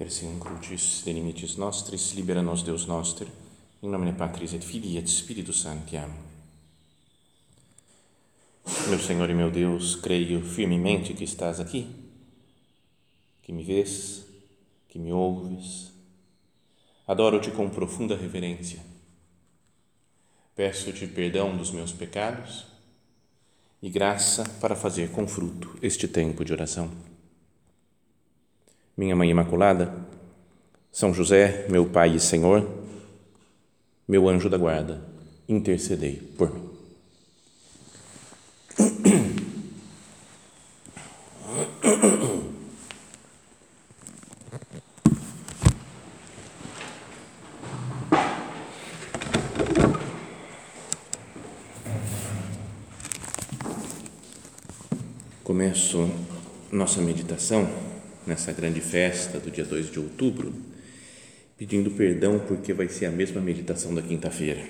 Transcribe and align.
Persim 0.00 0.38
crucis 0.38 1.02
de 1.04 1.12
limites 1.12 1.56
nostris, 1.56 2.12
libera 2.12 2.40
nos 2.40 2.62
Deus 2.62 2.86
noster, 2.86 3.28
in 3.82 3.90
nomine 3.90 4.14
Patris 4.14 4.54
et 4.54 4.64
Filii 4.64 4.96
et 4.96 5.06
Spiritus 5.06 5.60
Sancti. 5.60 5.98
Amém. 5.98 6.16
Meu 8.88 8.98
Senhor 8.98 9.28
e 9.28 9.34
meu 9.34 9.50
Deus, 9.50 9.96
creio 9.96 10.40
firmemente 10.40 11.12
que 11.12 11.24
estás 11.24 11.60
aqui, 11.60 11.86
que 13.42 13.52
me 13.52 13.62
vês, 13.62 14.24
que 14.88 14.98
me 14.98 15.12
ouves. 15.12 15.92
Adoro-te 17.06 17.50
com 17.50 17.68
profunda 17.68 18.16
reverência. 18.16 18.80
Peço-te 20.56 21.06
perdão 21.08 21.54
dos 21.54 21.72
meus 21.72 21.92
pecados 21.92 22.64
e 23.82 23.90
graça 23.90 24.48
para 24.62 24.74
fazer 24.74 25.10
com 25.10 25.28
fruto 25.28 25.76
este 25.82 26.08
tempo 26.08 26.42
de 26.42 26.54
oração 26.54 26.90
minha 28.96 29.16
Mãe 29.16 29.30
Imaculada, 29.30 29.92
São 30.92 31.14
José, 31.14 31.66
meu 31.68 31.86
Pai 31.86 32.14
e 32.16 32.20
Senhor, 32.20 32.68
meu 34.06 34.28
anjo 34.28 34.48
da 34.48 34.58
guarda, 34.58 35.00
intercedei 35.48 36.16
por 36.36 36.52
mim. 36.52 36.70
Começo 55.44 56.08
nossa 56.70 57.00
meditação 57.00 57.68
nessa 58.30 58.52
grande 58.52 58.80
festa 58.80 59.40
do 59.40 59.50
dia 59.50 59.64
2 59.64 59.90
de 59.90 59.98
outubro, 59.98 60.52
pedindo 61.58 61.90
perdão 61.90 62.38
porque 62.38 62.72
vai 62.72 62.88
ser 62.88 63.06
a 63.06 63.10
mesma 63.10 63.40
meditação 63.40 63.92
da 63.92 64.00
quinta-feira. 64.00 64.62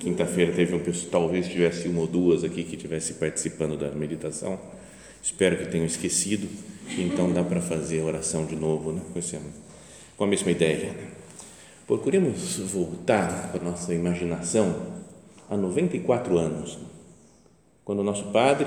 Quinta-feira 0.00 0.52
teve 0.52 0.74
um 0.74 0.78
pessoal, 0.78 1.10
talvez 1.10 1.46
tivesse 1.46 1.86
uma 1.86 2.00
ou 2.00 2.06
duas 2.06 2.42
aqui 2.44 2.64
que 2.64 2.78
tivesse 2.78 3.14
participando 3.14 3.76
da 3.76 3.90
meditação. 3.90 4.58
Espero 5.22 5.58
que 5.58 5.66
tenham 5.66 5.84
esquecido, 5.84 6.48
então 6.96 7.30
dá 7.30 7.44
para 7.44 7.60
fazer 7.60 8.00
a 8.00 8.04
oração 8.04 8.46
de 8.46 8.56
novo, 8.56 8.92
né? 8.92 9.02
com, 9.12 9.18
esse, 9.18 9.38
com 10.16 10.24
a 10.24 10.26
mesma 10.26 10.50
ideia. 10.50 10.94
Procuremos 11.86 12.56
voltar 12.72 13.52
com 13.52 13.58
a 13.58 13.70
nossa 13.70 13.92
imaginação 13.92 14.94
a 15.50 15.56
94 15.58 16.38
anos, 16.38 16.78
quando 17.84 17.98
o 17.98 18.04
nosso 18.04 18.24
padre, 18.32 18.66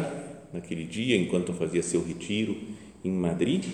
naquele 0.53 0.83
dia, 0.83 1.17
enquanto 1.17 1.53
fazia 1.53 1.81
seu 1.81 2.05
retiro 2.05 2.55
em 3.03 3.11
Madrid, 3.11 3.65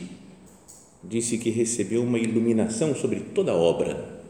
disse 1.03 1.37
que 1.37 1.49
recebeu 1.49 2.03
uma 2.03 2.17
iluminação 2.17 2.95
sobre 2.95 3.19
toda 3.19 3.51
a 3.51 3.55
obra. 3.55 4.21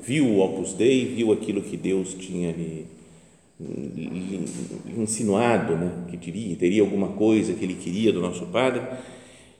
Viu 0.00 0.26
o 0.26 0.40
Opus 0.40 0.72
Dei, 0.72 1.04
viu 1.06 1.32
aquilo 1.32 1.62
que 1.62 1.76
Deus 1.76 2.14
tinha 2.14 2.50
lhe, 2.52 2.86
lhe 3.60 4.44
insinuado, 4.96 5.76
né? 5.76 6.06
que 6.10 6.16
teria, 6.16 6.56
teria 6.56 6.82
alguma 6.82 7.08
coisa 7.08 7.52
que 7.52 7.64
ele 7.64 7.74
queria 7.74 8.12
do 8.12 8.20
nosso 8.20 8.46
Padre. 8.46 8.82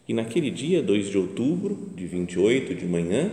E 0.08 0.14
naquele 0.14 0.50
dia, 0.50 0.82
2 0.82 1.10
de 1.10 1.18
outubro 1.18 1.90
de 1.94 2.06
28, 2.06 2.74
de 2.74 2.86
manhã, 2.86 3.30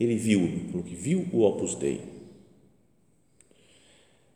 ele 0.00 0.16
viu, 0.16 0.50
viu 0.84 1.26
o 1.32 1.42
Opus 1.42 1.76
Dei. 1.76 2.11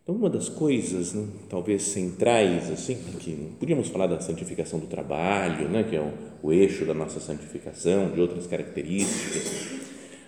Então, 0.06 0.14
uma 0.14 0.30
das 0.30 0.48
coisas, 0.48 1.14
né, 1.14 1.26
talvez 1.48 1.82
centrais, 1.82 2.70
assim, 2.70 2.94
que 3.18 3.34
podíamos 3.58 3.88
falar 3.88 4.06
da 4.06 4.20
santificação 4.20 4.78
do 4.78 4.86
trabalho, 4.86 5.68
né, 5.68 5.82
que 5.82 5.96
é 5.96 6.00
o, 6.00 6.12
o 6.44 6.52
eixo 6.52 6.86
da 6.86 6.94
nossa 6.94 7.18
santificação, 7.18 8.12
de 8.12 8.20
outras 8.20 8.46
características, 8.46 9.80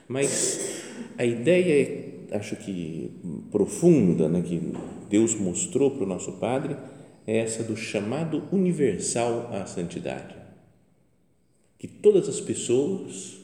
mas 0.09 0.83
a 1.17 1.25
ideia, 1.25 2.13
acho 2.33 2.57
que 2.57 3.09
profunda, 3.53 4.29
né, 4.29 4.43
que 4.43 4.61
Deus 5.09 5.37
mostrou 5.37 5.93
para 5.93 6.03
o 6.03 6.09
nosso 6.09 6.33
Padre, 6.33 6.77
é 7.25 7.39
essa 7.39 7.63
do 7.63 7.77
chamado 7.77 8.43
universal 8.51 9.49
à 9.53 9.65
santidade. 9.65 10.35
Que 11.79 11.87
todas 11.87 12.29
as 12.29 12.41
pessoas, 12.41 13.37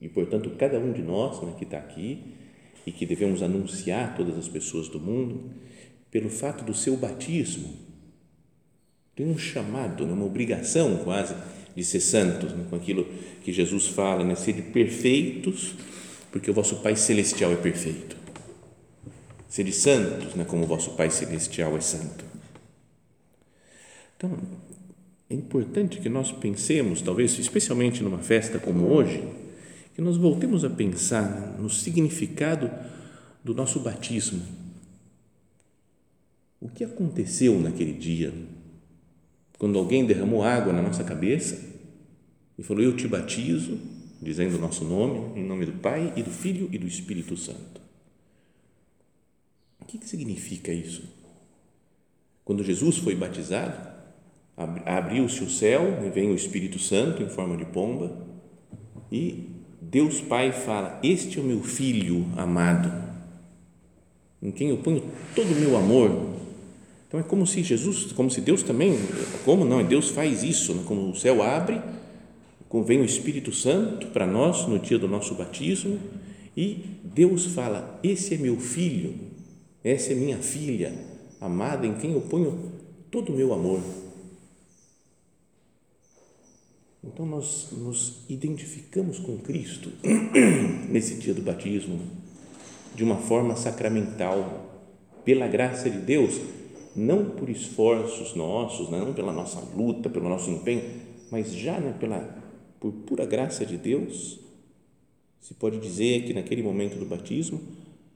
e 0.00 0.08
portanto 0.08 0.48
cada 0.56 0.78
um 0.78 0.90
de 0.90 1.02
nós 1.02 1.42
né, 1.42 1.52
que 1.58 1.64
está 1.64 1.76
aqui, 1.76 2.39
e 2.86 2.92
que 2.92 3.06
devemos 3.06 3.42
anunciar 3.42 4.10
a 4.10 4.12
todas 4.12 4.36
as 4.38 4.48
pessoas 4.48 4.88
do 4.88 4.98
mundo, 4.98 5.50
pelo 6.10 6.28
fato 6.28 6.64
do 6.64 6.74
seu 6.74 6.96
batismo, 6.96 7.72
tem 9.14 9.28
um 9.28 9.38
chamado, 9.38 10.06
né, 10.06 10.12
uma 10.12 10.24
obrigação 10.24 10.96
quase 11.04 11.34
de 11.76 11.84
ser 11.84 12.00
santos, 12.00 12.52
né, 12.52 12.64
com 12.68 12.76
aquilo 12.76 13.06
que 13.44 13.52
Jesus 13.52 13.86
fala, 13.86 14.24
né, 14.24 14.34
ser 14.34 14.54
perfeitos, 14.72 15.74
porque 16.32 16.50
o 16.50 16.54
vosso 16.54 16.76
Pai 16.76 16.96
Celestial 16.96 17.52
é 17.52 17.56
perfeito. 17.56 18.16
Sede 19.48 19.72
santos, 19.72 20.34
né, 20.34 20.44
como 20.44 20.64
o 20.64 20.66
vosso 20.66 20.92
Pai 20.92 21.10
Celestial 21.10 21.76
é 21.76 21.80
santo. 21.80 22.24
Então, 24.16 24.38
é 25.28 25.34
importante 25.34 26.00
que 26.00 26.08
nós 26.08 26.32
pensemos, 26.32 27.02
talvez, 27.02 27.38
especialmente 27.38 28.02
numa 28.02 28.18
festa 28.18 28.58
como 28.58 28.86
hoje, 28.86 29.22
que 29.94 30.00
nós 30.00 30.16
voltemos 30.16 30.64
a 30.64 30.70
pensar 30.70 31.56
no 31.58 31.68
significado 31.68 32.70
do 33.42 33.54
nosso 33.54 33.80
batismo. 33.80 34.42
O 36.60 36.68
que 36.68 36.84
aconteceu 36.84 37.58
naquele 37.58 37.92
dia? 37.92 38.32
Quando 39.58 39.78
alguém 39.78 40.06
derramou 40.06 40.42
água 40.42 40.72
na 40.72 40.82
nossa 40.82 41.04
cabeça 41.04 41.58
e 42.58 42.62
falou: 42.62 42.82
Eu 42.82 42.96
te 42.96 43.08
batizo, 43.08 43.78
dizendo 44.20 44.56
o 44.56 44.60
nosso 44.60 44.84
nome, 44.84 45.40
em 45.40 45.44
nome 45.44 45.66
do 45.66 45.72
Pai 45.72 46.12
e 46.16 46.22
do 46.22 46.30
Filho 46.30 46.68
e 46.70 46.78
do 46.78 46.86
Espírito 46.86 47.36
Santo. 47.36 47.80
O 49.80 49.84
que, 49.86 50.06
significa 50.06 50.72
isso? 50.72 51.02
Quando 52.44 52.62
Jesus 52.62 52.98
foi 52.98 53.14
batizado, 53.14 53.88
abriu-se 54.84 55.42
o 55.42 55.50
céu 55.50 55.98
vem 56.12 56.30
o 56.30 56.34
Espírito 56.34 56.78
Santo 56.78 57.22
em 57.22 57.28
forma 57.28 57.56
de 57.56 57.64
pomba 57.64 58.26
e 59.10 59.59
Deus 59.80 60.20
Pai 60.20 60.52
fala: 60.52 60.98
Este 61.02 61.38
é 61.38 61.42
o 61.42 61.44
meu 61.44 61.62
filho 61.62 62.26
amado, 62.36 62.92
em 64.42 64.50
quem 64.50 64.68
eu 64.68 64.76
ponho 64.78 65.02
todo 65.34 65.52
o 65.52 65.56
meu 65.56 65.76
amor. 65.76 66.30
Então 67.08 67.18
é 67.18 67.22
como 67.22 67.46
se 67.46 67.62
Jesus, 67.62 68.12
como 68.12 68.30
se 68.30 68.40
Deus 68.40 68.62
também, 68.62 68.96
como 69.44 69.64
não? 69.64 69.82
Deus 69.82 70.10
faz 70.10 70.44
isso, 70.44 70.74
né? 70.74 70.82
como 70.86 71.10
o 71.10 71.16
céu 71.16 71.42
abre, 71.42 71.80
vem 72.84 73.00
o 73.00 73.04
Espírito 73.04 73.52
Santo 73.52 74.06
para 74.08 74.26
nós 74.26 74.66
no 74.68 74.78
dia 74.78 74.96
do 74.96 75.08
nosso 75.08 75.34
batismo 75.34 75.98
e 76.56 76.84
Deus 77.02 77.46
fala: 77.46 77.98
Esse 78.02 78.34
é 78.34 78.38
meu 78.38 78.56
filho, 78.58 79.14
essa 79.82 80.12
é 80.12 80.14
minha 80.14 80.38
filha 80.38 80.92
amada, 81.40 81.86
em 81.86 81.94
quem 81.94 82.12
eu 82.12 82.20
ponho 82.20 82.72
todo 83.10 83.32
o 83.32 83.36
meu 83.36 83.52
amor. 83.52 83.80
Então 87.02 87.24
nós 87.24 87.68
nos 87.72 88.24
identificamos 88.28 89.18
com 89.18 89.38
Cristo 89.38 89.90
nesse 90.90 91.16
dia 91.16 91.32
do 91.32 91.40
batismo 91.40 91.98
de 92.94 93.02
uma 93.02 93.16
forma 93.16 93.56
sacramental, 93.56 94.68
pela 95.24 95.46
graça 95.46 95.88
de 95.88 95.98
Deus, 95.98 96.40
não 96.94 97.30
por 97.30 97.48
esforços 97.48 98.34
nossos, 98.34 98.90
né, 98.90 98.98
não 98.98 99.14
pela 99.14 99.32
nossa 99.32 99.60
luta, 99.74 100.10
pelo 100.10 100.28
nosso 100.28 100.50
empenho, 100.50 100.82
mas 101.30 101.54
já 101.54 101.78
né, 101.78 101.96
pela 101.98 102.38
por 102.78 102.92
pura 102.92 103.24
graça 103.26 103.64
de 103.64 103.76
Deus. 103.76 104.40
Se 105.40 105.54
pode 105.54 105.78
dizer 105.78 106.24
que 106.24 106.34
naquele 106.34 106.62
momento 106.62 106.98
do 106.98 107.06
batismo 107.06 107.60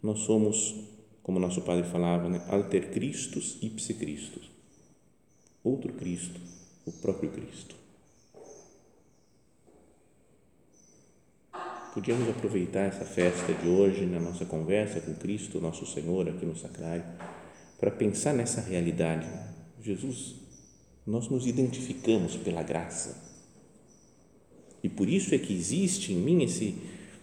nós 0.03 0.21
somos, 0.21 0.75
como 1.23 1.39
nosso 1.39 1.63
padre 1.63 1.85
falava, 1.85 2.29
né, 2.29 2.45
alter 2.49 2.91
Christus 2.91 3.59
ipse 3.63 3.95
Christus, 3.95 4.51
outro 5.63 5.93
Cristo, 5.93 6.41
o 6.85 6.93
próprio 6.93 7.31
Cristo. 7.31 7.84
Podíamos 11.95 12.29
aproveitar 12.29 12.81
essa 12.81 13.05
festa 13.05 13.55
de 13.55 13.69
hoje 13.69 14.05
na 14.05 14.19
nossa 14.19 14.45
conversa 14.45 15.01
com 15.01 15.15
Cristo, 15.15 15.61
nosso 15.61 15.87
Senhor, 15.87 16.29
aqui 16.29 16.45
no 16.45 16.57
Sacrário, 16.57 17.05
para 17.79 17.89
pensar 17.89 18.33
nessa 18.33 18.61
realidade. 18.61 19.29
Jesus, 19.81 20.35
nós 21.07 21.29
nos 21.29 21.47
identificamos 21.47 22.35
pela 22.37 22.65
graça. 22.65 23.23
E 24.83 24.89
por 24.89 25.09
isso 25.09 25.37
é 25.37 25.39
que 25.39 25.55
existe 25.55 26.13
em 26.13 26.17
mim 26.17 26.43
esse 26.43 26.75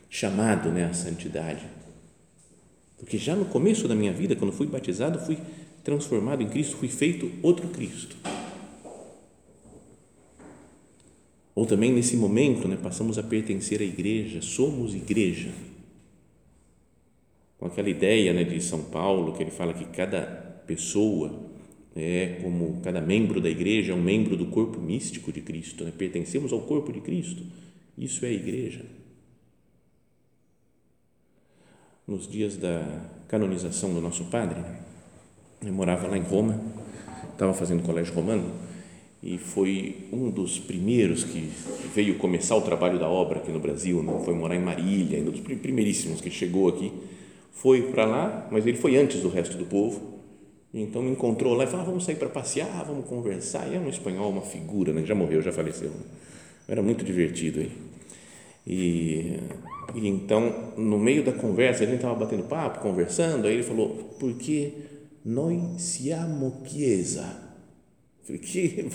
chamado 0.09 0.69
né, 0.69 0.85
à 0.85 0.93
santidade. 0.93 1.65
Porque 2.97 3.17
já 3.17 3.35
no 3.35 3.45
começo 3.45 3.89
da 3.89 3.95
minha 3.95 4.13
vida, 4.13 4.37
quando 4.37 4.53
fui 4.53 4.67
batizado, 4.67 5.19
fui 5.19 5.37
transformado 5.83 6.41
em 6.41 6.47
Cristo, 6.47 6.77
fui 6.77 6.87
feito 6.87 7.29
outro 7.43 7.67
Cristo. 7.67 8.15
Ou 11.53 11.65
também 11.65 11.91
nesse 11.91 12.15
momento, 12.15 12.67
né, 12.67 12.77
passamos 12.81 13.17
a 13.17 13.23
pertencer 13.23 13.81
à 13.81 13.83
igreja, 13.83 14.41
somos 14.41 14.95
igreja. 14.95 15.51
Com 17.57 17.65
aquela 17.65 17.89
ideia 17.89 18.33
né, 18.33 18.43
de 18.43 18.61
São 18.61 18.83
Paulo, 18.85 19.33
que 19.33 19.43
ele 19.43 19.51
fala 19.51 19.73
que 19.73 19.85
cada 19.85 20.21
pessoa 20.65 21.51
é 21.95 22.39
como 22.41 22.79
cada 22.81 23.01
membro 23.01 23.41
da 23.41 23.49
igreja 23.49 23.91
é 23.91 23.95
um 23.95 24.01
membro 24.01 24.37
do 24.37 24.45
corpo 24.45 24.79
místico 24.79 25.31
de 25.31 25.41
Cristo, 25.41 25.83
né? 25.83 25.91
pertencemos 25.95 26.53
ao 26.53 26.61
corpo 26.61 26.91
de 26.93 27.01
Cristo. 27.01 27.43
Isso 27.97 28.25
é 28.25 28.29
a 28.29 28.31
igreja. 28.31 28.85
nos 32.11 32.27
dias 32.27 32.57
da 32.57 32.85
canonização 33.29 33.93
do 33.93 34.01
nosso 34.01 34.25
padre. 34.25 34.61
Eu 35.61 35.71
morava 35.71 36.07
lá 36.07 36.17
em 36.17 36.21
Roma, 36.21 36.59
estava 37.31 37.53
fazendo 37.53 37.83
colégio 37.83 38.13
romano 38.13 38.53
e 39.23 39.37
foi 39.37 40.07
um 40.11 40.29
dos 40.29 40.57
primeiros 40.57 41.23
que 41.23 41.49
veio 41.93 42.17
começar 42.17 42.55
o 42.55 42.61
trabalho 42.61 42.97
da 42.97 43.07
obra 43.07 43.37
aqui 43.39 43.51
no 43.51 43.59
Brasil, 43.59 44.01
né? 44.01 44.19
foi 44.25 44.33
morar 44.33 44.55
em 44.55 44.61
Marília, 44.61 45.19
um 45.19 45.25
dos 45.25 45.39
primeiríssimos 45.39 46.21
que 46.21 46.31
chegou 46.31 46.67
aqui, 46.67 46.91
foi 47.51 47.83
para 47.91 48.05
lá, 48.05 48.47
mas 48.51 48.65
ele 48.65 48.77
foi 48.77 48.97
antes 48.97 49.21
do 49.21 49.29
resto 49.29 49.57
do 49.57 49.65
povo, 49.65 50.19
então 50.73 51.03
me 51.03 51.11
encontrou 51.11 51.53
lá 51.53 51.65
e 51.65 51.67
falou, 51.67 51.81
ah, 51.81 51.85
vamos 51.89 52.03
sair 52.03 52.15
para 52.15 52.29
passear, 52.29 52.83
vamos 52.85 53.05
conversar, 53.05 53.71
e 53.71 53.75
é 53.75 53.79
um 53.79 53.89
espanhol, 53.89 54.31
uma 54.31 54.41
figura, 54.41 54.91
né? 54.91 55.03
já 55.05 55.13
morreu, 55.13 55.41
já 55.41 55.51
faleceu, 55.51 55.91
era 56.67 56.81
muito 56.81 57.05
divertido 57.05 57.59
aí, 57.59 57.71
e, 58.65 59.37
e 59.93 60.07
então, 60.07 60.73
no 60.77 60.97
meio 60.97 61.23
da 61.23 61.31
conversa, 61.31 61.83
a 61.83 61.85
gente 61.85 61.97
estava 61.97 62.15
batendo 62.15 62.43
papo, 62.43 62.79
conversando, 62.79 63.45
aí 63.45 63.53
ele 63.53 63.63
falou, 63.63 64.15
porque 64.19 64.73
noi 65.23 65.61
siamo 65.77 66.63
chiesa, 66.65 67.50
Falei, 68.23 68.39
que? 68.41 68.85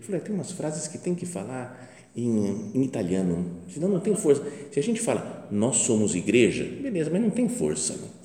Falei, 0.00 0.20
tem 0.20 0.34
umas 0.34 0.52
frases 0.52 0.86
que 0.88 0.98
tem 0.98 1.14
que 1.14 1.26
falar 1.26 1.88
em, 2.16 2.70
em, 2.74 2.82
italiano, 2.82 3.62
senão 3.68 3.88
não 3.88 4.00
tem 4.00 4.14
força. 4.14 4.42
Se 4.70 4.78
a 4.78 4.82
gente 4.82 5.00
fala, 5.00 5.48
nós 5.50 5.76
somos 5.76 6.14
igreja, 6.14 6.64
beleza, 6.64 7.10
mas 7.10 7.22
não 7.22 7.30
tem 7.30 7.48
força. 7.48 7.94
Não. 7.94 8.20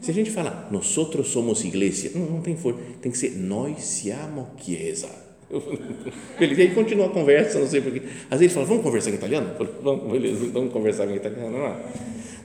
Se 0.00 0.10
a 0.10 0.14
gente 0.14 0.30
fala, 0.30 0.68
nós 0.70 0.86
somos 0.86 1.64
igreja, 1.64 2.10
não, 2.14 2.26
não 2.26 2.40
tem 2.40 2.56
força. 2.56 2.78
Tem 3.00 3.10
que 3.10 3.18
ser, 3.18 3.36
nós 3.36 3.82
siamo 3.82 4.48
chiesa. 4.58 5.08
Beleza, 6.38 6.60
e 6.60 6.66
aí 6.66 6.74
continua 6.74 7.06
a 7.06 7.08
conversa, 7.08 7.60
não 7.60 7.68
sei 7.68 7.80
porquê. 7.80 8.02
Às 8.28 8.40
vezes 8.40 8.52
fala, 8.52 8.66
vamos 8.66 8.82
conversar 8.82 9.10
em 9.10 9.14
italiano? 9.14 9.54
Vamos, 9.80 10.10
beleza, 10.10 10.46
vamos 10.52 10.72
conversar 10.72 11.08
em 11.08 11.14
italiano. 11.14 11.56
Não, 11.56 11.76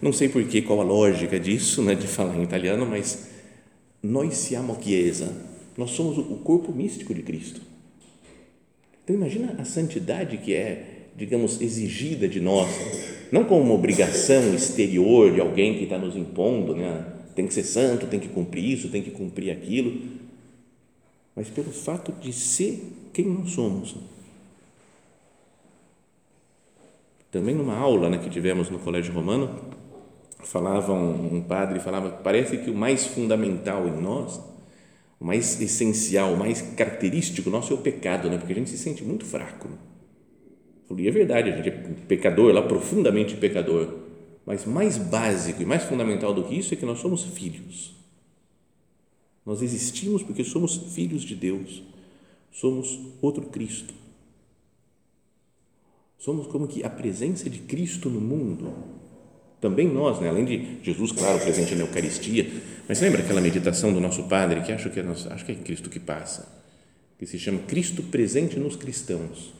não 0.02 0.14
sei 0.14 0.30
porquê, 0.30 0.62
qual 0.62 0.82
a 0.82 0.84
lógica 0.84 1.40
disso, 1.40 1.82
né, 1.82 1.96
de 1.96 2.08
falar 2.08 2.38
em 2.38 2.44
italiano, 2.44 2.86
mas 2.86 3.28
nós 4.04 4.36
siamo 4.36 4.78
chiesa 4.80 5.51
nós 5.82 5.92
somos 5.92 6.16
o 6.20 6.36
corpo 6.44 6.72
místico 6.72 7.12
de 7.12 7.24
Cristo. 7.24 7.60
Então 9.04 9.16
imagina 9.16 9.56
a 9.58 9.66
santidade 9.66 10.38
que 10.38 10.54
é, 10.54 11.08
digamos, 11.18 11.60
exigida 11.60 12.28
de 12.28 12.40
nós, 12.40 12.70
não 13.32 13.46
como 13.46 13.64
uma 13.64 13.74
obrigação 13.74 14.54
exterior 14.54 15.34
de 15.34 15.42
alguém 15.42 15.80
que 15.80 15.86
está 15.86 15.98
nos 15.98 16.16
impondo, 16.16 16.76
né? 16.76 17.04
tem 17.36 17.48
que 17.48 17.54
ser 17.54 17.64
santo, 17.64 18.06
tem 18.06 18.20
que 18.20 18.28
cumprir 18.28 18.64
isso, 18.64 18.90
tem 18.90 19.02
que 19.02 19.10
cumprir 19.10 19.50
aquilo, 19.50 20.00
mas 21.36 21.50
pelo 21.50 21.72
fato 21.72 22.12
de 22.12 22.32
ser 22.32 22.88
quem 23.12 23.26
nós 23.26 23.50
somos. 23.50 23.96
Também 27.32 27.56
numa 27.56 27.76
aula 27.76 28.08
né, 28.08 28.20
que 28.20 28.30
tivemos 28.30 28.70
no 28.70 28.78
Colégio 28.78 29.14
Romano, 29.16 29.60
falava 30.44 30.94
um, 30.94 31.38
um 31.38 31.42
padre, 31.42 31.80
falava, 31.80 32.12
parece 32.12 32.60
que 32.60 32.70
o 32.70 32.76
mais 32.76 33.08
fundamental 33.08 33.88
em 33.88 34.00
nós 34.00 34.51
o 35.22 35.26
mais 35.26 35.62
essencial, 35.62 36.34
o 36.34 36.38
mais 36.38 36.64
característico 36.64 37.52
nosso 37.52 37.72
é 37.72 37.76
o 37.76 37.80
pecado, 37.80 38.28
né? 38.28 38.40
porque 38.40 38.54
a 38.54 38.56
gente 38.56 38.72
se 38.72 38.78
sente 38.80 39.04
muito 39.04 39.24
fraco. 39.24 39.68
Né? 39.68 39.78
E 40.98 41.08
é 41.08 41.12
verdade, 41.12 41.52
a 41.52 41.56
gente 41.56 41.70
é 41.70 41.72
pecador, 42.08 42.52
lá 42.52 42.64
profundamente 42.64 43.38
pecador, 43.38 44.00
mas 44.48 44.66
mais 44.66 44.98
básico 44.98 45.62
e 45.62 45.66
mais 45.66 45.84
fundamental 45.84 46.34
do 46.34 46.44
que 46.44 46.58
isso 46.58 46.74
é 46.74 46.78
que 46.78 46.88
nós 46.88 47.00
somos 47.00 47.24
filhos. 47.24 47.94
Nós 49.46 49.62
existimos 49.62 50.24
porque 50.24 50.44
somos 50.44 50.76
filhos 50.76 51.22
de 51.22 51.36
Deus, 51.36 51.84
somos 52.52 53.00
outro 53.22 53.44
Cristo. 53.44 53.94
Somos 56.18 56.48
como 56.48 56.68
que 56.68 56.84
a 56.84 56.90
presença 56.90 57.48
de 57.48 57.60
Cristo 57.60 58.10
no 58.10 58.20
mundo 58.20 58.74
também 59.62 59.88
nós, 59.88 60.20
né? 60.20 60.30
além 60.30 60.46
de 60.46 60.78
Jesus, 60.82 61.12
claro, 61.12 61.40
presente 61.40 61.76
na 61.76 61.82
Eucaristia, 61.82 62.50
mas 62.88 63.00
lembra 63.00 63.22
aquela 63.22 63.42
meditação 63.42 63.94
do 63.94 64.00
nosso 64.00 64.24
Padre, 64.24 64.62
que 64.62 64.72
acho 64.72 64.90
que 64.90 65.00
é, 65.00 65.04
nosso, 65.04 65.32
acho 65.32 65.46
que 65.46 65.52
é 65.52 65.56
Cristo 65.56 65.90
que 65.90 66.00
passa, 66.00 66.48
que 67.18 67.26
se 67.26 67.38
chama 67.40 67.60
Cristo 67.60 68.04
presente 68.04 68.60
nos 68.60 68.76
cristãos. 68.76 69.54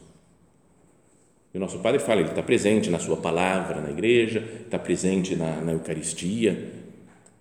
E 1.54 1.58
o 1.58 1.60
nosso 1.60 1.78
Padre 1.80 2.00
fala, 2.00 2.20
ele 2.20 2.30
está 2.30 2.42
presente 2.42 2.88
na 2.88 2.98
sua 2.98 3.16
palavra, 3.16 3.80
na 3.80 3.90
igreja, 3.90 4.42
está 4.64 4.78
presente 4.78 5.36
na, 5.36 5.60
na 5.60 5.72
Eucaristia, 5.72 6.72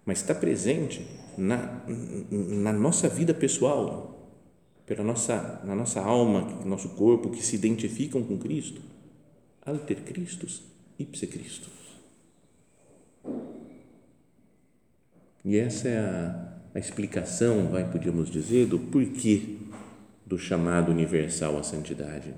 mas 0.06 0.20
está 0.20 0.36
presente 0.36 1.06
na, 1.38 1.82
na 2.30 2.74
nossa 2.74 3.08
vida 3.08 3.34
pessoal, 3.34 4.30
pela 4.86 5.04
nossa, 5.04 5.62
na 5.64 5.74
nossa 5.74 6.02
alma, 6.02 6.42
nosso 6.66 6.90
corpo, 6.90 7.30
que 7.30 7.42
se 7.42 7.56
identificam 7.56 8.22
com 8.22 8.38
Cristo. 8.38 8.82
Alter 9.66 9.98
Christus, 10.04 10.64
ipse 11.00 11.28
Christus. 11.28 11.81
E 15.44 15.58
essa 15.58 15.88
é 15.88 15.98
a, 15.98 16.54
a 16.76 16.80
explicação, 16.80 17.68
vai, 17.68 17.90
podíamos 17.90 18.30
dizer, 18.30 18.68
do 18.68 18.80
porquê 18.80 19.58
do 20.26 20.38
chamado 20.38 20.92
universal 20.92 21.58
à 21.58 21.64
santidade. 21.64 22.34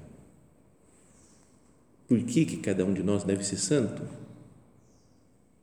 Por 2.07 2.19
que, 2.23 2.45
que 2.45 2.57
cada 2.57 2.85
um 2.85 2.93
de 2.93 3.03
nós 3.03 3.23
deve 3.23 3.45
ser 3.45 3.57
santo? 3.57 4.01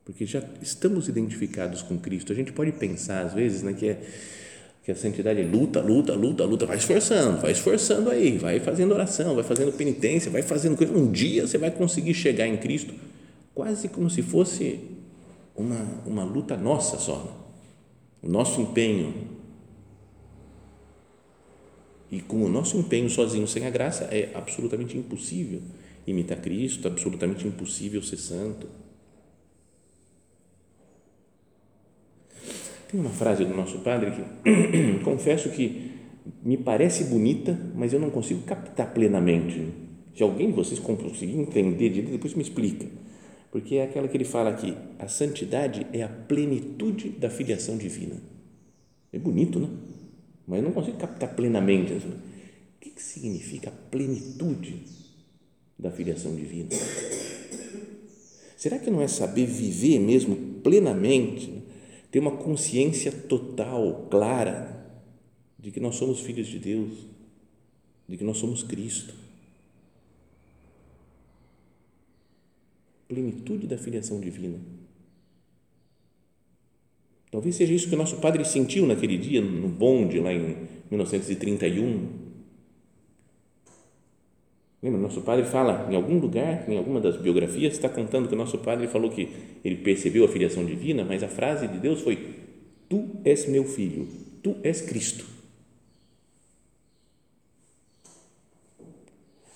Porque 0.05 0.25
já 0.25 0.41
estamos 0.61 1.07
identificados 1.07 1.81
com 1.81 1.97
Cristo. 1.97 2.31
A 2.31 2.35
gente 2.35 2.51
pode 2.51 2.71
pensar, 2.71 3.25
às 3.25 3.33
vezes, 3.33 3.63
né, 3.63 3.73
que, 3.73 3.89
é, 3.89 4.01
que 4.83 4.91
a 4.91 4.95
santidade 4.95 5.41
é 5.41 5.43
luta, 5.43 5.81
luta, 5.81 6.13
luta, 6.13 6.43
luta, 6.43 6.65
vai 6.65 6.77
esforçando, 6.77 7.39
vai 7.41 7.51
esforçando 7.51 8.09
aí, 8.09 8.37
vai 8.37 8.59
fazendo 8.59 8.93
oração, 8.93 9.35
vai 9.35 9.43
fazendo 9.43 9.71
penitência, 9.71 10.31
vai 10.31 10.41
fazendo 10.41 10.75
coisa. 10.75 10.93
Um 10.93 11.11
dia 11.11 11.45
você 11.45 11.57
vai 11.57 11.71
conseguir 11.71 12.13
chegar 12.13 12.47
em 12.47 12.57
Cristo, 12.57 12.93
quase 13.53 13.87
como 13.87 14.09
se 14.09 14.21
fosse 14.21 14.79
uma, 15.55 16.03
uma 16.05 16.23
luta 16.23 16.57
nossa 16.57 16.97
só. 16.97 17.37
O 18.21 18.29
nosso 18.29 18.61
empenho. 18.61 19.13
E 22.11 22.19
com 22.21 22.43
o 22.43 22.49
nosso 22.49 22.77
empenho 22.77 23.09
sozinho, 23.09 23.47
sem 23.47 23.65
a 23.65 23.69
graça, 23.69 24.05
é 24.05 24.31
absolutamente 24.35 24.97
impossível 24.97 25.61
imitar 26.05 26.41
Cristo, 26.41 26.87
absolutamente 26.87 27.47
impossível 27.47 28.01
ser 28.01 28.17
santo. 28.17 28.67
Tem 32.89 32.99
uma 32.99 33.09
frase 33.09 33.45
do 33.45 33.53
nosso 33.53 33.79
padre 33.79 34.11
que 34.11 34.99
confesso 35.05 35.49
que 35.49 35.91
me 36.43 36.57
parece 36.57 37.05
bonita, 37.05 37.57
mas 37.73 37.93
eu 37.93 37.99
não 37.99 38.09
consigo 38.09 38.41
captar 38.41 38.93
plenamente. 38.93 39.69
Se 40.13 40.21
alguém 40.21 40.47
de 40.47 40.53
vocês 40.53 40.79
conseguir 40.79 41.37
entender, 41.37 41.89
depois 41.89 42.33
me 42.33 42.41
explica 42.41 42.87
porque 43.51 43.75
é 43.75 43.83
aquela 43.83 44.07
que 44.07 44.15
ele 44.15 44.23
fala 44.23 44.49
aqui, 44.49 44.75
a 44.97 45.09
santidade 45.09 45.85
é 45.91 46.01
a 46.01 46.07
plenitude 46.07 47.09
da 47.09 47.29
filiação 47.29 47.77
divina. 47.77 48.15
É 49.11 49.19
bonito, 49.19 49.59
né? 49.59 49.67
Mas 50.47 50.59
eu 50.59 50.63
não 50.63 50.71
consigo 50.71 50.97
captar 50.97 51.35
plenamente. 51.35 51.93
O 51.93 51.99
que, 52.79 52.91
que 52.91 53.03
significa 53.03 53.69
a 53.69 53.73
plenitude 53.73 54.81
da 55.77 55.91
filiação 55.91 56.33
divina? 56.33 56.69
Será 58.55 58.79
que 58.79 58.89
não 58.89 59.01
é 59.01 59.07
saber 59.07 59.45
viver 59.45 59.99
mesmo 59.99 60.35
plenamente, 60.63 61.61
ter 62.09 62.19
uma 62.19 62.37
consciência 62.37 63.11
total, 63.11 64.07
clara, 64.09 64.79
de 65.59 65.71
que 65.71 65.79
nós 65.79 65.95
somos 65.95 66.21
filhos 66.21 66.47
de 66.47 66.57
Deus, 66.57 66.91
de 68.07 68.15
que 68.15 68.23
nós 68.23 68.37
somos 68.37 68.63
Cristo? 68.63 69.13
Plenitude 73.11 73.67
da 73.67 73.77
filiação 73.77 74.21
divina. 74.21 74.57
Talvez 77.29 77.55
seja 77.55 77.73
isso 77.73 77.89
que 77.89 77.95
o 77.95 77.97
nosso 77.97 78.17
padre 78.17 78.45
sentiu 78.45 78.87
naquele 78.87 79.17
dia, 79.17 79.41
no 79.41 79.67
bonde, 79.67 80.17
lá 80.19 80.33
em 80.33 80.55
1931. 80.89 82.07
Lembra, 84.81 84.99
nosso 84.99 85.21
padre 85.21 85.45
fala, 85.45 85.87
em 85.91 85.95
algum 85.95 86.19
lugar, 86.19 86.69
em 86.69 86.77
alguma 86.77 87.01
das 87.01 87.17
biografias, 87.17 87.73
está 87.73 87.89
contando 87.89 88.29
que 88.29 88.33
o 88.33 88.37
nosso 88.37 88.57
padre 88.57 88.87
falou 88.87 89.11
que 89.11 89.27
ele 89.63 89.75
percebeu 89.75 90.23
a 90.23 90.29
filiação 90.29 90.65
divina, 90.65 91.03
mas 91.03 91.21
a 91.21 91.27
frase 91.27 91.67
de 91.67 91.79
Deus 91.79 92.01
foi: 92.01 92.17
Tu 92.89 93.09
és 93.25 93.45
meu 93.47 93.65
filho, 93.65 94.07
tu 94.41 94.55
és 94.63 94.81
Cristo. 94.81 95.25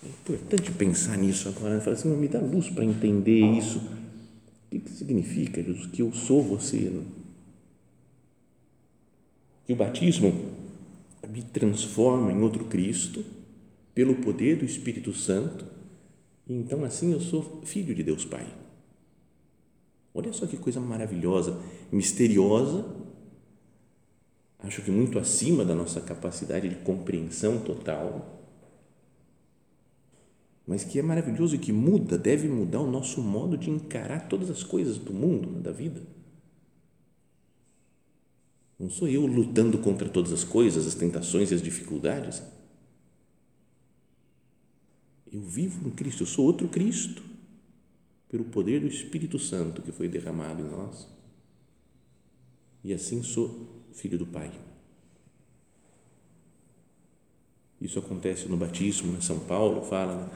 Importante 0.07 0.71
pensar 0.71 1.17
nisso 1.17 1.49
agora. 1.49 1.79
Falar 1.81 1.95
assim, 1.95 2.09
me 2.09 2.27
dá 2.27 2.39
luz 2.39 2.69
para 2.69 2.83
entender 2.83 3.39
isso. 3.57 3.79
O 3.79 4.69
que, 4.69 4.79
que 4.79 4.91
significa, 4.91 5.61
Jesus, 5.61 5.87
que 5.87 6.01
eu 6.01 6.11
sou 6.13 6.43
você? 6.43 6.77
Né? 6.77 7.03
Que 9.65 9.73
o 9.73 9.75
batismo 9.75 10.33
me 11.29 11.41
transforma 11.41 12.31
em 12.31 12.41
outro 12.41 12.65
Cristo 12.65 13.25
pelo 13.93 14.15
poder 14.15 14.57
do 14.57 14.65
Espírito 14.65 15.13
Santo 15.13 15.65
e 16.47 16.53
então 16.53 16.83
assim 16.83 17.11
eu 17.11 17.19
sou 17.19 17.61
filho 17.65 17.95
de 17.95 18.03
Deus 18.03 18.25
Pai. 18.25 18.45
Olha 20.13 20.31
só 20.31 20.45
que 20.45 20.57
coisa 20.57 20.79
maravilhosa, 20.79 21.59
misteriosa, 21.91 22.85
acho 24.59 24.81
que 24.81 24.91
muito 24.91 25.19
acima 25.19 25.65
da 25.65 25.75
nossa 25.75 25.99
capacidade 25.99 26.69
de 26.69 26.75
compreensão 26.75 27.59
total 27.59 28.34
mas 30.67 30.83
que 30.83 30.97
é 30.97 31.01
maravilhoso 31.01 31.55
e 31.55 31.59
que 31.59 31.71
muda, 31.71 32.17
deve 32.17 32.47
mudar 32.47 32.79
o 32.79 32.89
nosso 32.89 33.21
modo 33.21 33.57
de 33.57 33.69
encarar 33.69 34.27
todas 34.27 34.49
as 34.49 34.63
coisas 34.63 34.97
do 34.97 35.13
mundo, 35.13 35.61
da 35.61 35.71
vida. 35.71 36.01
Não 38.79 38.89
sou 38.89 39.07
eu 39.07 39.25
lutando 39.25 39.77
contra 39.77 40.09
todas 40.09 40.33
as 40.33 40.43
coisas, 40.43 40.87
as 40.87 40.95
tentações 40.95 41.51
e 41.51 41.53
as 41.53 41.61
dificuldades. 41.61 42.41
Eu 45.31 45.41
vivo 45.41 45.87
em 45.87 45.91
Cristo, 45.91 46.23
eu 46.23 46.27
sou 46.27 46.45
outro 46.45 46.67
Cristo, 46.67 47.21
pelo 48.27 48.45
poder 48.45 48.81
do 48.81 48.87
Espírito 48.87 49.37
Santo 49.37 49.81
que 49.81 49.91
foi 49.91 50.07
derramado 50.07 50.61
em 50.61 50.69
nós. 50.69 51.07
E 52.83 52.93
assim 52.93 53.23
sou 53.23 53.85
filho 53.93 54.17
do 54.17 54.25
Pai. 54.25 54.51
Isso 57.81 57.99
acontece 57.99 58.47
no 58.47 58.57
batismo, 58.57 59.11
né? 59.11 59.19
São 59.21 59.39
Paulo 59.39 59.83
fala, 59.83 60.15
né? 60.15 60.29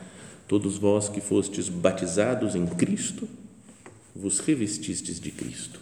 todos 0.47 0.77
vós 0.77 1.07
que 1.07 1.21
fostes 1.21 1.69
batizados 1.69 2.55
em 2.55 2.65
Cristo, 2.65 3.29
vos 4.15 4.39
revestistes 4.39 5.19
de 5.19 5.31
Cristo. 5.31 5.79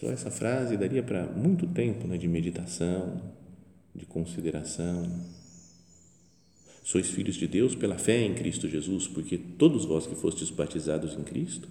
Só 0.00 0.10
essa 0.10 0.30
frase 0.30 0.76
daria 0.76 1.02
para 1.02 1.26
muito 1.26 1.66
tempo 1.66 2.06
né, 2.06 2.16
de 2.16 2.26
meditação, 2.26 3.22
de 3.94 4.04
consideração. 4.06 5.08
Sois 6.82 7.08
filhos 7.10 7.36
de 7.36 7.46
Deus 7.46 7.74
pela 7.74 7.96
fé 7.96 8.22
em 8.22 8.34
Cristo 8.34 8.68
Jesus, 8.68 9.06
porque 9.06 9.38
todos 9.38 9.84
vós 9.84 10.06
que 10.06 10.14
fostes 10.14 10.50
batizados 10.50 11.14
em 11.14 11.22
Cristo, 11.22 11.68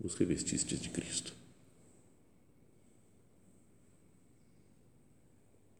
vos 0.00 0.14
revestistes 0.14 0.80
de 0.80 0.88
Cristo. 0.88 1.32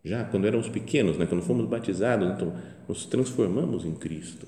Já 0.04 0.24
quando 0.24 0.46
éramos 0.46 0.68
pequenos, 0.68 1.18
né, 1.18 1.26
quando 1.26 1.42
fomos 1.42 1.66
batizados, 1.68 2.30
então 2.30 2.54
nos 2.88 3.04
transformamos 3.04 3.84
em 3.84 3.94
Cristo. 3.94 4.46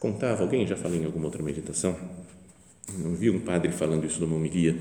Contava 0.00 0.42
alguém, 0.42 0.66
já 0.66 0.76
falei 0.76 1.00
em 1.00 1.04
alguma 1.04 1.26
outra 1.26 1.42
meditação, 1.42 1.96
não 2.98 3.14
vi 3.14 3.30
um 3.30 3.40
padre 3.40 3.72
falando 3.72 4.04
isso 4.04 4.20
numa 4.20 4.36
homilia, 4.36 4.76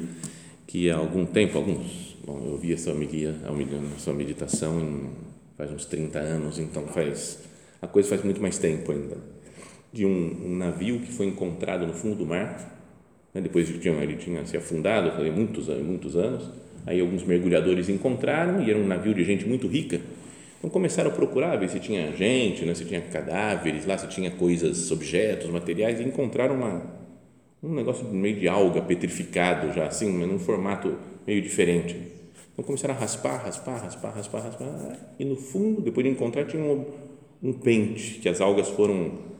que 0.67 0.89
há 0.89 0.97
algum 0.97 1.25
tempo, 1.25 1.57
alguns, 1.57 2.17
bom, 2.25 2.43
eu 2.45 2.57
vi 2.57 2.73
essa 2.73 2.91
homilia, 2.91 3.35
essa 3.95 4.11
meditação 4.11 4.79
em, 4.79 5.11
faz 5.55 5.71
uns 5.71 5.85
30 5.85 6.19
anos, 6.19 6.59
então 6.59 6.87
faz, 6.87 7.39
a 7.81 7.87
coisa 7.87 8.09
faz 8.09 8.23
muito 8.23 8.41
mais 8.41 8.57
tempo 8.57 8.91
ainda, 8.91 9.17
de 9.93 10.05
um, 10.05 10.47
um 10.47 10.55
navio 10.55 10.99
que 10.99 11.11
foi 11.11 11.27
encontrado 11.27 11.85
no 11.85 11.93
fundo 11.93 12.15
do 12.15 12.25
mar, 12.25 12.81
né, 13.33 13.41
depois 13.41 13.67
tinha, 13.79 13.93
ele 14.03 14.15
tinha 14.17 14.45
se 14.45 14.57
afundado, 14.57 15.09
há 15.09 15.31
muitos, 15.31 15.67
muitos 15.67 16.15
anos, 16.15 16.49
Aí 16.85 16.99
alguns 16.99 17.23
mergulhadores 17.23 17.89
encontraram 17.89 18.61
e 18.61 18.69
era 18.69 18.77
um 18.77 18.85
navio 18.85 19.13
de 19.13 19.23
gente 19.23 19.47
muito 19.47 19.67
rica. 19.67 20.01
Então 20.57 20.69
começaram 20.69 21.11
a 21.11 21.13
procurar, 21.13 21.57
ver 21.57 21.69
se 21.69 21.79
tinha 21.79 22.11
gente, 22.13 22.65
né, 22.65 22.73
se 22.73 22.85
tinha 22.85 23.01
cadáveres 23.01 23.85
lá, 23.85 23.97
se 23.97 24.07
tinha 24.07 24.31
coisas, 24.31 24.91
objetos, 24.91 25.49
materiais, 25.49 25.99
e 25.99 26.03
encontraram 26.03 26.55
uma, 26.55 26.83
um 27.61 27.73
negócio 27.73 28.05
meio 28.05 28.39
de 28.39 28.47
alga 28.47 28.81
petrificado 28.81 29.73
já, 29.73 29.87
assim, 29.87 30.09
mas 30.11 30.27
num 30.27 30.39
formato 30.39 30.95
meio 31.27 31.41
diferente. 31.41 31.97
Então 32.53 32.63
começaram 32.63 32.93
a 32.93 32.97
raspar, 32.97 33.43
raspar, 33.43 33.81
raspar, 33.81 34.11
raspar, 34.11 34.41
raspar, 34.41 35.15
e 35.19 35.25
no 35.25 35.35
fundo, 35.35 35.81
depois 35.81 36.05
de 36.05 36.11
encontrar, 36.11 36.45
tinha 36.45 36.63
um, 36.63 36.85
um 37.41 37.51
pente, 37.51 38.19
que 38.19 38.29
as 38.29 38.39
algas 38.39 38.69
foram 38.69 39.33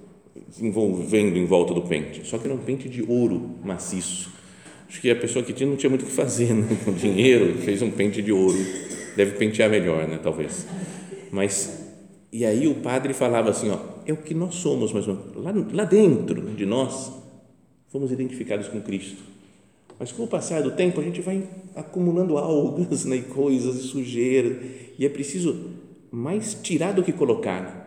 envolvendo 0.59 1.38
em 1.38 1.45
volta 1.45 1.73
do 1.73 1.83
pente, 1.83 2.27
só 2.27 2.38
que 2.38 2.45
era 2.45 2.53
um 2.53 2.57
pente 2.57 2.89
de 2.89 3.01
ouro 3.01 3.55
maciço 3.63 4.42
Acho 4.93 5.01
que 5.01 5.09
a 5.09 5.15
pessoa 5.15 5.43
que 5.43 5.51
tinha 5.53 5.67
não 5.67 5.75
tinha 5.75 5.89
muito 5.89 6.03
o 6.03 6.05
que 6.05 6.12
fazer 6.12 6.53
né? 6.53 6.67
com 6.85 6.93
dinheiro, 6.93 7.57
fez 7.57 7.81
um 7.81 7.89
pente 7.89 8.21
de 8.21 8.31
ouro, 8.31 8.59
deve 9.17 9.31
pentear 9.39 9.67
melhor, 9.67 10.07
né? 10.07 10.19
Talvez. 10.21 10.67
Mas 11.31 11.81
e 12.31 12.45
aí 12.45 12.67
o 12.67 12.75
padre 12.75 13.12
falava 13.12 13.50
assim, 13.50 13.71
ó, 13.71 13.79
é 14.05 14.13
o 14.13 14.17
que 14.17 14.35
nós 14.35 14.53
somos, 14.53 14.93
mas 14.93 15.07
lá, 15.07 15.17
lá 15.73 15.83
dentro 15.83 16.43
de 16.51 16.63
nós 16.63 17.12
fomos 17.88 18.12
identificados 18.12 18.67
com 18.67 18.79
Cristo. 18.81 19.23
Mas 19.97 20.12
com 20.12 20.25
o 20.25 20.27
passar 20.27 20.62
do 20.62 20.69
tempo 20.69 21.01
a 21.01 21.03
gente 21.03 21.21
vai 21.21 21.43
acumulando 21.75 22.38
algas, 22.38 23.03
né, 23.05 23.15
e 23.15 23.21
coisas 23.23 23.77
e 23.77 23.88
sujeira, 23.88 24.62
e 25.00 25.07
é 25.07 25.09
preciso 25.09 25.71
mais 26.12 26.53
tirar 26.53 26.93
do 26.93 27.01
que 27.01 27.12
colocar. 27.12 27.62
Né? 27.62 27.83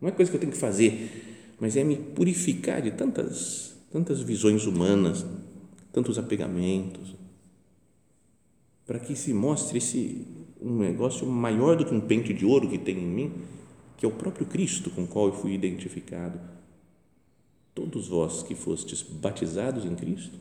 Não 0.00 0.08
é 0.08 0.12
coisa 0.12 0.30
que 0.30 0.36
eu 0.36 0.40
tenho 0.40 0.52
que 0.52 0.58
fazer, 0.58 1.10
mas 1.58 1.76
é 1.76 1.82
me 1.82 1.96
purificar 1.96 2.80
de 2.80 2.92
tantas 2.92 3.74
tantas 3.90 4.20
visões 4.20 4.66
humanas 4.66 5.24
tantos 5.94 6.18
apegamentos, 6.18 7.14
para 8.84 8.98
que 8.98 9.14
se 9.14 9.32
mostre 9.32 9.78
esse 9.78 10.26
um 10.60 10.80
negócio 10.80 11.24
maior 11.24 11.76
do 11.76 11.84
que 11.86 11.94
um 11.94 12.00
pente 12.00 12.34
de 12.34 12.44
ouro 12.44 12.68
que 12.68 12.78
tem 12.78 12.98
em 12.98 13.06
mim, 13.06 13.32
que 13.96 14.04
é 14.04 14.08
o 14.08 14.12
próprio 14.12 14.44
Cristo 14.44 14.90
com 14.90 15.04
o 15.04 15.06
qual 15.06 15.28
eu 15.28 15.32
fui 15.32 15.54
identificado. 15.54 16.40
Todos 17.74 18.08
vós 18.08 18.42
que 18.42 18.56
fostes 18.56 19.02
batizados 19.02 19.84
em 19.84 19.94
Cristo, 19.94 20.36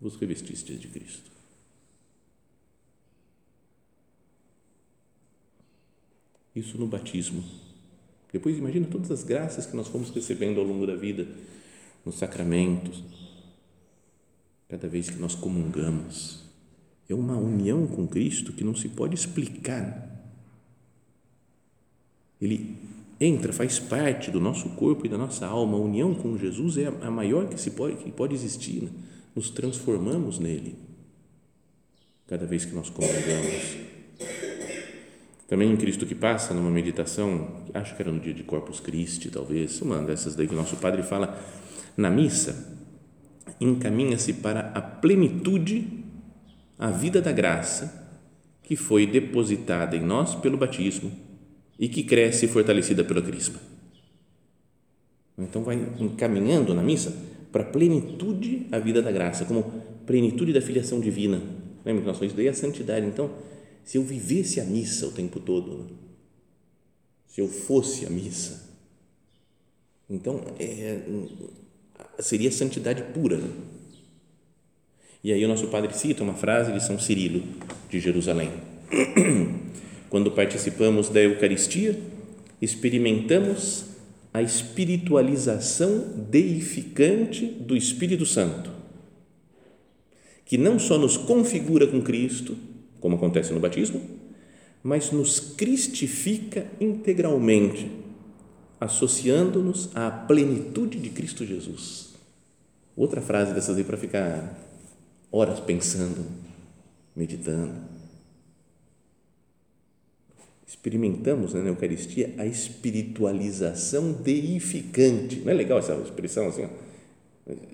vos 0.00 0.16
revestistes 0.16 0.80
de 0.80 0.88
Cristo. 0.88 1.30
Isso 6.54 6.76
no 6.76 6.86
batismo. 6.88 7.44
Depois 8.32 8.58
imagina 8.58 8.88
todas 8.90 9.10
as 9.10 9.22
graças 9.22 9.66
que 9.66 9.76
nós 9.76 9.86
fomos 9.86 10.10
recebendo 10.10 10.58
ao 10.58 10.66
longo 10.66 10.86
da 10.86 10.96
vida, 10.96 11.28
nos 12.04 12.16
sacramentos, 12.16 13.04
cada 14.72 14.88
vez 14.88 15.10
que 15.10 15.18
nós 15.18 15.34
comungamos. 15.34 16.40
É 17.06 17.14
uma 17.14 17.36
união 17.36 17.86
com 17.86 18.08
Cristo 18.08 18.54
que 18.54 18.64
não 18.64 18.74
se 18.74 18.88
pode 18.88 19.14
explicar. 19.14 20.08
Ele 22.40 22.78
entra, 23.20 23.52
faz 23.52 23.78
parte 23.78 24.30
do 24.30 24.40
nosso 24.40 24.70
corpo 24.70 25.04
e 25.04 25.10
da 25.10 25.18
nossa 25.18 25.46
alma. 25.46 25.76
A 25.76 25.80
união 25.80 26.14
com 26.14 26.38
Jesus 26.38 26.78
é 26.78 26.86
a 26.86 27.10
maior 27.10 27.48
que, 27.48 27.60
se 27.60 27.72
pode, 27.72 27.96
que 27.96 28.10
pode 28.10 28.34
existir. 28.34 28.84
Né? 28.84 28.88
Nos 29.36 29.50
transformamos 29.50 30.38
nele 30.38 30.74
cada 32.26 32.46
vez 32.46 32.64
que 32.64 32.74
nós 32.74 32.88
comungamos. 32.88 33.76
Também 35.46 35.70
em 35.70 35.76
Cristo 35.76 36.06
que 36.06 36.14
passa, 36.14 36.54
numa 36.54 36.70
meditação, 36.70 37.62
acho 37.74 37.94
que 37.94 38.00
era 38.00 38.10
no 38.10 38.18
dia 38.18 38.32
de 38.32 38.42
Corpus 38.42 38.80
Christi, 38.80 39.28
talvez, 39.28 39.82
uma 39.82 39.98
dessas 39.98 40.34
daí 40.34 40.48
que 40.48 40.54
o 40.54 40.56
nosso 40.56 40.76
padre 40.76 41.02
fala, 41.02 41.38
na 41.94 42.08
missa, 42.08 42.80
encaminha-se 43.60 44.34
para 44.34 44.70
a 44.74 44.80
plenitude, 44.80 46.04
a 46.78 46.90
vida 46.90 47.20
da 47.20 47.32
graça 47.32 48.00
que 48.62 48.76
foi 48.76 49.06
depositada 49.06 49.96
em 49.96 50.02
nós 50.02 50.34
pelo 50.34 50.56
batismo 50.56 51.12
e 51.78 51.88
que 51.88 52.02
cresce 52.02 52.46
fortalecida 52.46 53.04
pela 53.04 53.20
crisma. 53.20 53.58
Então 55.36 55.62
vai 55.62 55.76
encaminhando 55.98 56.74
na 56.74 56.82
missa 56.82 57.12
para 57.50 57.62
a 57.62 57.66
plenitude 57.66 58.66
a 58.70 58.78
vida 58.78 59.02
da 59.02 59.10
graça, 59.10 59.44
como 59.44 59.64
plenitude 60.06 60.52
da 60.52 60.60
filiação 60.60 61.00
divina. 61.00 61.42
Lembra 61.84 62.02
que 62.02 62.06
nós 62.06 62.16
falamos, 62.16 62.36
daí 62.36 62.48
a 62.48 62.54
santidade. 62.54 63.06
Então, 63.06 63.30
se 63.84 63.98
eu 63.98 64.02
vivesse 64.02 64.60
a 64.60 64.64
missa 64.64 65.06
o 65.06 65.12
tempo 65.12 65.40
todo, 65.40 65.90
se 67.26 67.40
eu 67.40 67.48
fosse 67.48 68.06
a 68.06 68.10
missa, 68.10 68.70
então 70.08 70.40
é, 70.58 71.00
seria 72.18 72.50
santidade 72.50 73.02
pura. 73.14 73.36
Né? 73.36 73.48
E 75.24 75.32
aí 75.32 75.44
o 75.44 75.48
nosso 75.48 75.68
padre 75.68 75.96
cita 75.96 76.22
uma 76.22 76.34
frase 76.34 76.72
de 76.72 76.82
São 76.82 76.98
Cirilo, 76.98 77.42
de 77.88 78.00
Jerusalém. 78.00 78.50
Quando 80.10 80.30
participamos 80.32 81.08
da 81.08 81.20
Eucaristia, 81.20 81.98
experimentamos 82.60 83.84
a 84.34 84.42
espiritualização 84.42 86.26
deificante 86.28 87.46
do 87.46 87.76
Espírito 87.76 88.26
Santo, 88.26 88.70
que 90.44 90.58
não 90.58 90.78
só 90.78 90.98
nos 90.98 91.16
configura 91.16 91.86
com 91.86 92.02
Cristo, 92.02 92.56
como 93.00 93.16
acontece 93.16 93.52
no 93.52 93.60
batismo, 93.60 94.02
mas 94.82 95.10
nos 95.12 95.38
cristifica 95.38 96.66
integralmente 96.80 98.01
associando-nos 98.82 99.94
à 99.94 100.10
plenitude 100.10 100.98
de 100.98 101.08
Cristo 101.10 101.46
Jesus. 101.46 102.14
Outra 102.96 103.20
frase 103.20 103.54
dessas 103.54 103.76
aí 103.76 103.84
para 103.84 103.96
ficar 103.96 104.58
horas 105.30 105.60
pensando, 105.60 106.26
meditando. 107.14 107.74
Experimentamos 110.66 111.54
né, 111.54 111.62
na 111.62 111.68
Eucaristia 111.68 112.34
a 112.36 112.44
espiritualização 112.44 114.12
deificante. 114.12 115.36
Não 115.40 115.52
é 115.52 115.54
legal 115.54 115.78
essa 115.78 115.94
expressão 115.94 116.48
assim? 116.48 116.68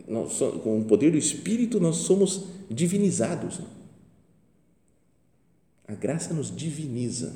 Nós, 0.07 0.39
com 0.63 0.79
o 0.79 0.85
poder 0.85 1.11
do 1.11 1.17
Espírito, 1.17 1.81
nós 1.81 1.97
somos 1.97 2.45
divinizados. 2.71 3.61
A 5.87 5.95
graça 5.95 6.35
nos 6.35 6.55
diviniza. 6.55 7.35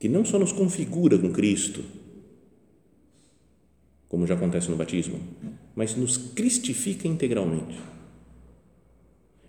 Que 0.00 0.08
não 0.08 0.24
só 0.24 0.38
nos 0.38 0.50
configura 0.50 1.18
com 1.18 1.30
Cristo, 1.30 1.84
como 4.08 4.26
já 4.26 4.34
acontece 4.34 4.70
no 4.70 4.76
batismo, 4.76 5.20
mas 5.76 5.94
nos 5.94 6.16
cristifica 6.16 7.06
integralmente. 7.06 7.78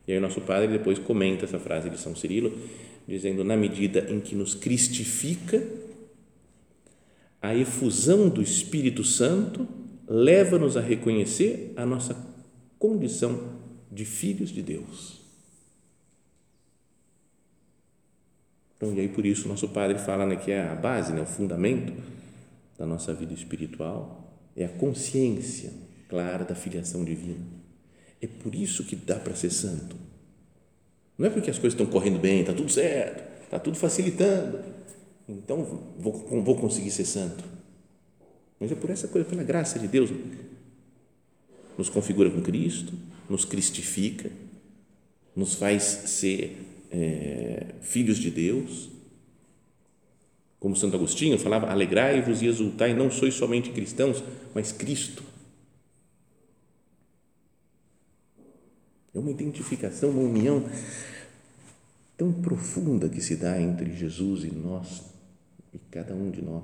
E 0.06 0.12
aí 0.12 0.18
o 0.18 0.22
nosso 0.22 0.42
padre 0.42 0.68
depois 0.68 1.00
comenta 1.00 1.46
essa 1.46 1.58
frase 1.58 1.90
de 1.90 1.98
São 1.98 2.14
Cirilo, 2.14 2.52
dizendo, 3.08 3.46
na 3.46 3.56
medida 3.56 4.12
em 4.12 4.20
que 4.20 4.36
nos 4.36 4.54
cristifica, 4.54 5.66
a 7.42 7.56
efusão 7.56 8.28
do 8.28 8.42
Espírito 8.42 9.06
Santo 9.06 9.66
leva-nos 10.06 10.76
a 10.76 10.82
reconhecer 10.82 11.72
a 11.78 11.86
nossa 11.86 12.14
condição 12.78 13.54
de 13.90 14.04
filhos 14.04 14.50
de 14.50 14.62
Deus. 14.62 15.21
Então, 18.82 18.96
e 18.96 19.00
aí 19.00 19.08
por 19.08 19.28
isso 19.28 19.48
nosso 19.48 19.70
padre 19.70 20.00
fala 20.00 20.26
né, 20.26 20.36
que 20.36 20.52
é 20.52 20.68
a 20.68 20.74
base, 20.74 21.14
né, 21.14 21.22
o 21.22 21.26
fundamento 21.26 21.94
da 22.80 22.84
nossa 22.84 23.14
vida 23.14 23.32
espiritual 23.32 24.36
é 24.58 24.66
a 24.66 24.70
consciência 24.70 25.72
clara 26.10 26.44
da 26.44 26.56
filiação 26.56 27.06
divina. 27.06 27.46
É 28.20 28.26
por 28.26 28.56
isso 28.56 28.84
que 28.84 28.96
dá 28.96 29.18
para 29.18 29.36
ser 29.36 29.52
santo. 29.52 29.96
Não 31.16 31.28
é 31.28 31.30
porque 31.30 31.52
as 31.52 31.60
coisas 31.60 31.80
estão 31.80 31.86
correndo 31.86 32.20
bem, 32.20 32.40
está 32.40 32.54
tudo 32.54 32.72
certo, 32.72 33.44
está 33.44 33.60
tudo 33.60 33.78
facilitando, 33.78 34.60
então 35.30 35.64
vou, 36.00 36.14
vou 36.42 36.56
conseguir 36.56 36.90
ser 36.90 37.06
santo. 37.06 37.44
Mas 38.60 38.72
é 38.72 38.76
por 38.76 38.90
essa 38.90 39.08
coisa, 39.08 39.30
pela 39.30 39.44
graça 39.44 39.78
de 39.78 39.88
Deus, 39.88 40.10
nos 41.78 41.88
configura 41.88 42.32
com 42.32 42.42
Cristo, 42.42 42.94
nos 43.30 43.46
cristifica, 43.46 44.32
nos 45.36 45.54
faz 45.54 45.84
ser 45.84 46.71
é, 46.92 47.76
filhos 47.82 48.18
de 48.18 48.30
Deus. 48.30 48.90
Como 50.60 50.76
Santo 50.76 50.96
Agostinho 50.96 51.40
falava, 51.40 51.72
alegrai-vos 51.72 52.42
e 52.42 52.46
exultai, 52.46 52.94
não 52.94 53.10
sois 53.10 53.34
somente 53.34 53.72
cristãos, 53.72 54.24
mas 54.54 54.72
Cristo. 54.72 55.24
É 59.14 59.20
uma 59.20 59.32
identificação, 59.32 60.12
uma 60.12 60.22
união 60.22 60.64
tão 62.16 62.32
profunda 62.32 63.10
que 63.10 63.20
se 63.20 63.36
dá 63.36 63.60
entre 63.60 63.96
Jesus 63.96 64.44
e 64.44 64.52
nós, 64.52 65.04
e 65.74 65.80
cada 65.90 66.14
um 66.14 66.30
de 66.30 66.42
nós, 66.42 66.64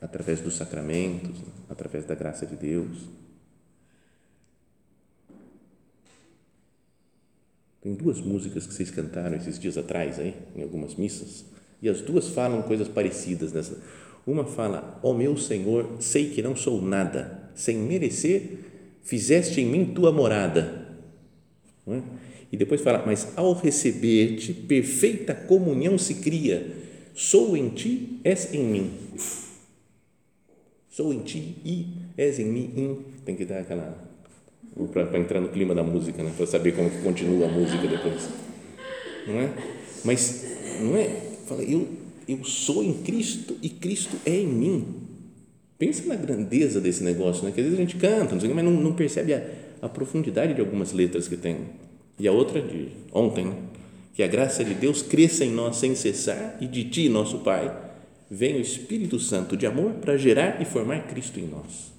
através 0.00 0.40
dos 0.40 0.56
sacramentos, 0.56 1.36
através 1.68 2.06
da 2.06 2.14
graça 2.14 2.46
de 2.46 2.56
Deus. 2.56 2.96
Tem 7.80 7.94
duas 7.94 8.20
músicas 8.20 8.66
que 8.66 8.74
vocês 8.74 8.90
cantaram 8.90 9.36
esses 9.36 9.58
dias 9.58 9.78
atrás 9.78 10.18
aí, 10.18 10.34
em 10.56 10.62
algumas 10.62 10.96
missas, 10.96 11.44
e 11.80 11.88
as 11.88 12.00
duas 12.00 12.28
falam 12.28 12.62
coisas 12.62 12.88
parecidas 12.88 13.52
nessa. 13.52 13.78
Uma 14.26 14.44
fala: 14.44 14.98
Ó 15.02 15.10
oh, 15.10 15.14
meu 15.14 15.36
Senhor, 15.36 15.96
sei 16.00 16.30
que 16.30 16.42
não 16.42 16.56
sou 16.56 16.82
nada, 16.82 17.50
sem 17.54 17.78
merecer, 17.78 18.58
fizeste 19.02 19.60
em 19.60 19.66
mim 19.66 19.94
tua 19.94 20.12
morada. 20.12 20.96
É? 21.86 22.02
E 22.50 22.56
depois 22.56 22.80
fala: 22.80 23.04
Mas 23.06 23.32
ao 23.36 23.52
receber-te, 23.52 24.52
perfeita 24.52 25.34
comunhão 25.34 25.96
se 25.96 26.16
cria. 26.16 26.88
Sou 27.14 27.56
em 27.56 27.68
ti, 27.70 28.20
és 28.24 28.52
em 28.52 28.64
mim. 28.64 28.90
Sou 30.90 31.12
em 31.12 31.20
ti 31.20 31.56
e 31.64 31.86
és 32.16 32.38
em 32.38 32.46
mim. 32.46 33.04
Tem 33.24 33.36
que 33.36 33.44
dar 33.44 33.60
aquela 33.60 34.07
para 34.86 35.18
entrar 35.18 35.40
no 35.40 35.48
clima 35.48 35.74
da 35.74 35.82
música, 35.82 36.22
né? 36.22 36.32
para 36.36 36.46
saber 36.46 36.72
como 36.72 36.88
que 36.88 37.02
continua 37.02 37.46
a 37.46 37.50
música 37.50 37.86
depois. 37.86 38.28
Não 39.26 39.40
é? 39.40 39.50
Mas 40.04 40.46
não 40.80 40.96
é? 40.96 41.08
Fala, 41.46 41.62
eu, 41.62 41.88
eu 42.28 42.44
sou 42.44 42.82
em 42.84 42.92
Cristo 42.92 43.56
e 43.62 43.68
Cristo 43.68 44.16
é 44.24 44.36
em 44.36 44.46
mim. 44.46 44.86
Pensa 45.78 46.06
na 46.06 46.16
grandeza 46.16 46.80
desse 46.80 47.02
negócio, 47.02 47.44
né? 47.44 47.52
que 47.52 47.60
às 47.60 47.66
vezes 47.66 47.78
a 47.78 47.82
gente 47.82 47.96
canta, 47.96 48.34
não 48.34 48.40
sei, 48.40 48.52
mas 48.52 48.64
não, 48.64 48.72
não 48.72 48.92
percebe 48.92 49.32
a, 49.32 49.42
a, 49.82 49.88
profundidade 49.88 50.54
de 50.54 50.60
algumas 50.60 50.92
letras 50.92 51.28
que 51.28 51.36
tem. 51.36 51.56
E 52.18 52.26
a 52.26 52.32
outra 52.32 52.60
de 52.60 52.88
ontem, 53.12 53.46
né? 53.46 53.54
que 54.14 54.22
a 54.22 54.26
graça 54.26 54.64
de 54.64 54.74
Deus 54.74 55.02
cresça 55.02 55.44
em 55.44 55.52
nós 55.52 55.76
sem 55.76 55.94
cessar 55.94 56.58
e 56.60 56.66
de 56.66 56.84
ti, 56.84 57.08
nosso 57.08 57.38
Pai, 57.38 57.74
vem 58.30 58.56
o 58.56 58.60
Espírito 58.60 59.18
Santo 59.20 59.56
de 59.56 59.66
amor 59.66 59.92
para 59.94 60.16
gerar 60.16 60.60
e 60.60 60.64
formar 60.64 61.06
Cristo 61.06 61.38
em 61.38 61.46
nós. 61.46 61.97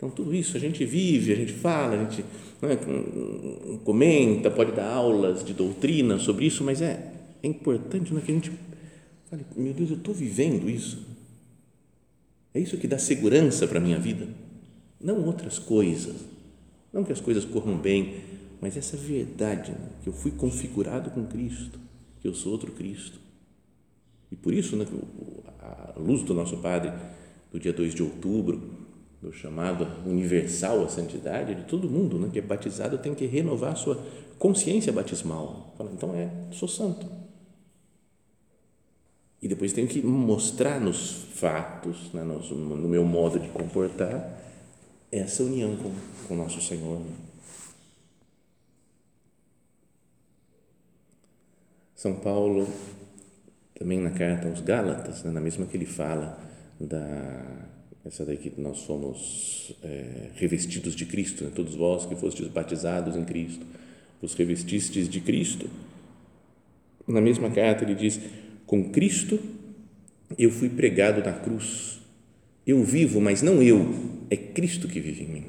Então, 0.00 0.08
tudo 0.08 0.34
isso 0.34 0.56
a 0.56 0.60
gente 0.60 0.82
vive, 0.82 1.30
a 1.30 1.36
gente 1.36 1.52
fala, 1.52 1.94
a 1.94 1.98
gente 1.98 2.24
é, 2.62 3.78
comenta, 3.84 4.50
pode 4.50 4.72
dar 4.72 4.90
aulas 4.90 5.44
de 5.44 5.52
doutrina 5.52 6.18
sobre 6.18 6.46
isso, 6.46 6.64
mas 6.64 6.80
é, 6.80 7.12
é 7.42 7.46
importante 7.46 8.14
né, 8.14 8.22
que 8.24 8.32
a 8.32 8.34
gente 8.34 8.50
fale: 9.28 9.44
meu 9.54 9.74
Deus, 9.74 9.90
eu 9.90 9.96
estou 9.98 10.14
vivendo 10.14 10.70
isso. 10.70 11.06
É 12.54 12.58
isso 12.58 12.78
que 12.78 12.88
dá 12.88 12.96
segurança 12.96 13.68
para 13.68 13.76
a 13.76 13.82
minha 13.82 13.98
vida, 13.98 14.26
não 14.98 15.22
outras 15.26 15.58
coisas. 15.58 16.16
Não 16.90 17.04
que 17.04 17.12
as 17.12 17.20
coisas 17.20 17.44
corram 17.44 17.76
bem, 17.76 18.22
mas 18.58 18.78
essa 18.78 18.96
verdade, 18.96 19.70
né, 19.70 19.88
que 20.02 20.08
eu 20.08 20.14
fui 20.14 20.30
configurado 20.30 21.10
com 21.10 21.26
Cristo, 21.26 21.78
que 22.22 22.26
eu 22.26 22.32
sou 22.32 22.52
outro 22.52 22.72
Cristo. 22.72 23.20
E 24.32 24.34
por 24.34 24.54
isso, 24.54 24.76
né, 24.76 24.86
a 25.60 25.92
luz 25.98 26.22
do 26.22 26.32
nosso 26.32 26.56
Padre, 26.56 26.90
do 27.52 27.60
dia 27.60 27.72
2 27.72 27.94
de 27.94 28.02
outubro, 28.02 28.79
do 29.20 29.32
chamado 29.32 29.86
universal 30.06 30.82
à 30.82 30.88
santidade 30.88 31.54
de 31.54 31.64
todo 31.64 31.90
mundo, 31.90 32.18
né, 32.18 32.30
que 32.32 32.38
é 32.38 32.42
batizado 32.42 32.96
tem 32.98 33.14
que 33.14 33.26
renovar 33.26 33.72
a 33.72 33.76
sua 33.76 34.02
consciência 34.38 34.92
batismal. 34.92 35.74
Fala, 35.76 35.90
então 35.92 36.14
é, 36.14 36.30
sou 36.52 36.66
santo. 36.66 37.06
E 39.42 39.48
depois 39.48 39.72
tenho 39.72 39.88
que 39.88 40.02
mostrar 40.02 40.80
nos 40.80 41.24
fatos, 41.34 42.12
né, 42.12 42.22
no, 42.22 42.88
meu 42.88 43.04
modo 43.04 43.38
de 43.38 43.48
comportar, 43.48 44.38
essa 45.12 45.42
união 45.42 45.76
com, 45.76 45.92
com 46.26 46.36
nosso 46.36 46.60
Senhor. 46.60 47.00
Né? 47.00 47.12
São 51.94 52.14
Paulo, 52.14 52.66
também 53.78 54.00
na 54.00 54.10
carta 54.10 54.48
aos 54.48 54.60
Gálatas, 54.60 55.22
né, 55.24 55.30
na 55.30 55.40
mesma 55.40 55.66
que 55.66 55.76
ele 55.76 55.86
fala 55.86 56.38
da 56.78 57.69
essa 58.04 58.24
daí 58.24 58.36
que 58.36 58.52
nós 58.60 58.78
somos 58.78 59.74
é, 59.82 60.30
revestidos 60.34 60.94
de 60.96 61.04
Cristo, 61.04 61.44
né? 61.44 61.50
todos 61.54 61.74
vós 61.74 62.06
que 62.06 62.16
fostes 62.16 62.48
batizados 62.48 63.16
em 63.16 63.24
Cristo, 63.24 63.64
vos 64.20 64.34
revestistes 64.34 65.08
de 65.08 65.20
Cristo. 65.20 65.68
Na 67.06 67.20
mesma 67.20 67.50
carta 67.50 67.84
ele 67.84 67.94
diz: 67.94 68.20
com 68.66 68.90
Cristo 68.90 69.38
eu 70.38 70.50
fui 70.50 70.68
pregado 70.68 71.22
na 71.22 71.32
cruz. 71.32 72.00
Eu 72.66 72.84
vivo, 72.84 73.20
mas 73.20 73.42
não 73.42 73.62
eu, 73.62 73.94
é 74.30 74.36
Cristo 74.36 74.86
que 74.86 75.00
vive 75.00 75.24
em 75.24 75.28
mim. 75.28 75.44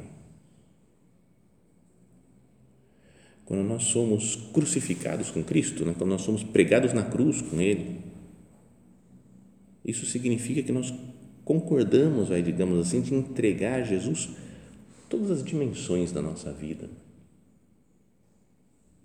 Quando 3.45 3.63
nós 3.63 3.83
somos 3.83 4.35
crucificados 4.53 5.29
com 5.29 5.43
Cristo, 5.43 5.85
né? 5.85 5.93
quando 5.97 6.09
nós 6.09 6.21
somos 6.21 6.41
pregados 6.41 6.93
na 6.93 7.03
cruz 7.03 7.41
com 7.41 7.61
Ele, 7.61 7.99
isso 9.85 10.05
significa 10.05 10.63
que 10.63 10.71
nós 10.71 10.93
concordamos, 11.43 12.29
vai, 12.29 12.41
digamos 12.41 12.79
assim, 12.79 13.01
de 13.01 13.13
entregar 13.13 13.81
a 13.81 13.83
Jesus 13.83 14.29
todas 15.09 15.31
as 15.31 15.43
dimensões 15.43 16.11
da 16.11 16.21
nossa 16.21 16.51
vida. 16.51 16.89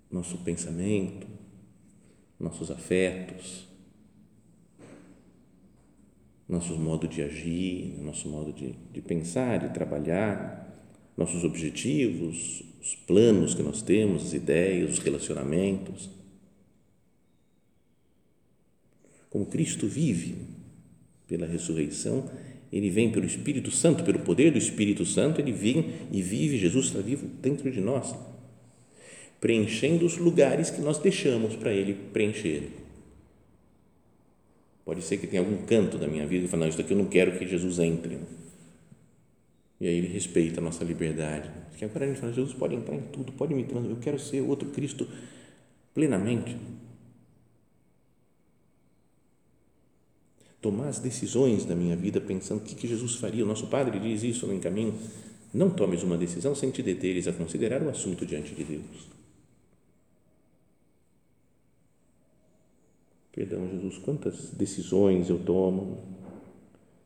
Nosso 0.09 0.37
pensamento, 0.37 1.27
nossos 2.39 2.71
afetos, 2.71 3.67
nosso 6.47 6.77
modo 6.77 7.07
de 7.07 7.21
agir, 7.21 7.99
nosso 8.01 8.29
modo 8.29 8.53
de, 8.53 8.73
de 8.93 9.01
pensar, 9.01 9.59
de 9.59 9.73
trabalhar, 9.73 10.65
nossos 11.17 11.43
objetivos, 11.43 12.63
os 12.79 12.95
planos 12.95 13.53
que 13.53 13.63
nós 13.63 13.81
temos, 13.81 14.27
as 14.27 14.33
ideias, 14.33 14.93
os 14.93 14.99
relacionamentos. 14.99 16.09
Como 19.29 19.45
Cristo 19.47 19.87
vive 19.87 20.56
pela 21.27 21.45
ressurreição, 21.45 22.29
ele 22.71 22.89
vem 22.89 23.11
pelo 23.11 23.25
Espírito 23.25 23.71
Santo, 23.71 24.03
pelo 24.03 24.19
poder 24.19 24.51
do 24.51 24.57
Espírito 24.57 25.05
Santo, 25.05 25.39
ele 25.39 25.51
vem 25.51 25.93
e 26.11 26.21
vive, 26.21 26.57
Jesus 26.57 26.87
está 26.87 26.99
vivo 26.99 27.27
dentro 27.41 27.71
de 27.71 27.79
nós, 27.79 28.15
preenchendo 29.39 30.05
os 30.05 30.17
lugares 30.17 30.69
que 30.69 30.81
nós 30.81 30.97
deixamos 30.97 31.55
para 31.55 31.71
ele 31.71 31.93
preencher. 32.11 32.63
Pode 34.83 35.01
ser 35.01 35.17
que 35.17 35.27
tenha 35.27 35.41
algum 35.41 35.65
canto 35.65 35.97
da 35.97 36.07
minha 36.07 36.25
vida 36.25 36.45
que 36.45 36.49
fala, 36.49 36.61
não, 36.61 36.69
isso 36.69 36.77
daqui 36.77 36.91
eu 36.91 36.97
não 36.97 37.05
quero 37.05 37.37
que 37.37 37.45
Jesus 37.45 37.77
entre. 37.79 38.19
E 39.79 39.87
aí 39.87 39.97
ele 39.97 40.07
respeita 40.07 40.59
a 40.59 40.63
nossa 40.63 40.83
liberdade. 40.83 41.49
Porque 41.69 41.85
agora 41.85 42.07
gente 42.07 42.19
fala, 42.19 42.33
Jesus 42.33 42.53
pode 42.53 42.75
entrar 42.75 42.95
em 42.95 43.01
tudo, 43.01 43.31
pode 43.33 43.53
me 43.53 43.63
transformar, 43.63 43.95
eu 43.95 44.01
quero 44.01 44.17
ser 44.17 44.41
outro 44.41 44.69
Cristo 44.69 45.07
plenamente. 45.93 46.55
Tomar 50.61 50.87
as 50.87 50.99
decisões 50.99 51.65
da 51.65 51.75
minha 51.75 51.95
vida 51.95 52.19
pensando 52.19 52.59
o 52.59 52.63
que, 52.63 52.87
Jesus 52.87 53.15
faria. 53.15 53.43
O 53.43 53.47
nosso 53.47 53.67
Padre 53.67 53.99
diz 53.99 54.23
isso 54.23 54.47
no 54.47 54.53
Encaminho. 54.53 54.93
Não 55.53 55.69
tomes 55.69 56.03
uma 56.03 56.17
decisão 56.17 56.53
sem 56.55 56.71
te 56.71 56.83
deteres 56.83 57.27
a 57.27 57.33
considerar 57.33 57.81
o 57.81 57.89
assunto 57.89 58.25
diante 58.25 58.53
de 58.53 58.63
Deus. 58.63 59.07
Perdão, 63.31 63.69
Jesus, 63.69 63.99
quantas 63.99 64.49
decisões 64.51 65.29
eu 65.29 65.37
tomo, 65.37 66.03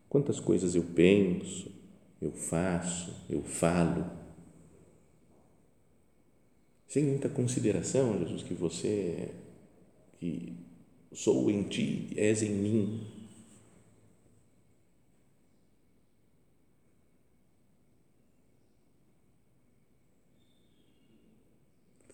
quantas 0.07 0.39
coisas 0.39 0.75
eu 0.75 0.83
penso, 0.83 1.69
eu 2.21 2.31
faço, 2.31 3.13
eu 3.29 3.43
falo, 3.43 4.05
sem 6.87 7.05
muita 7.05 7.29
consideração, 7.29 8.17
Jesus, 8.19 8.43
que 8.43 8.53
você, 8.53 9.29
que 10.19 10.53
sou 11.11 11.49
em 11.49 11.63
ti, 11.63 12.09
és 12.15 12.43
em 12.43 12.51
mim, 12.51 13.07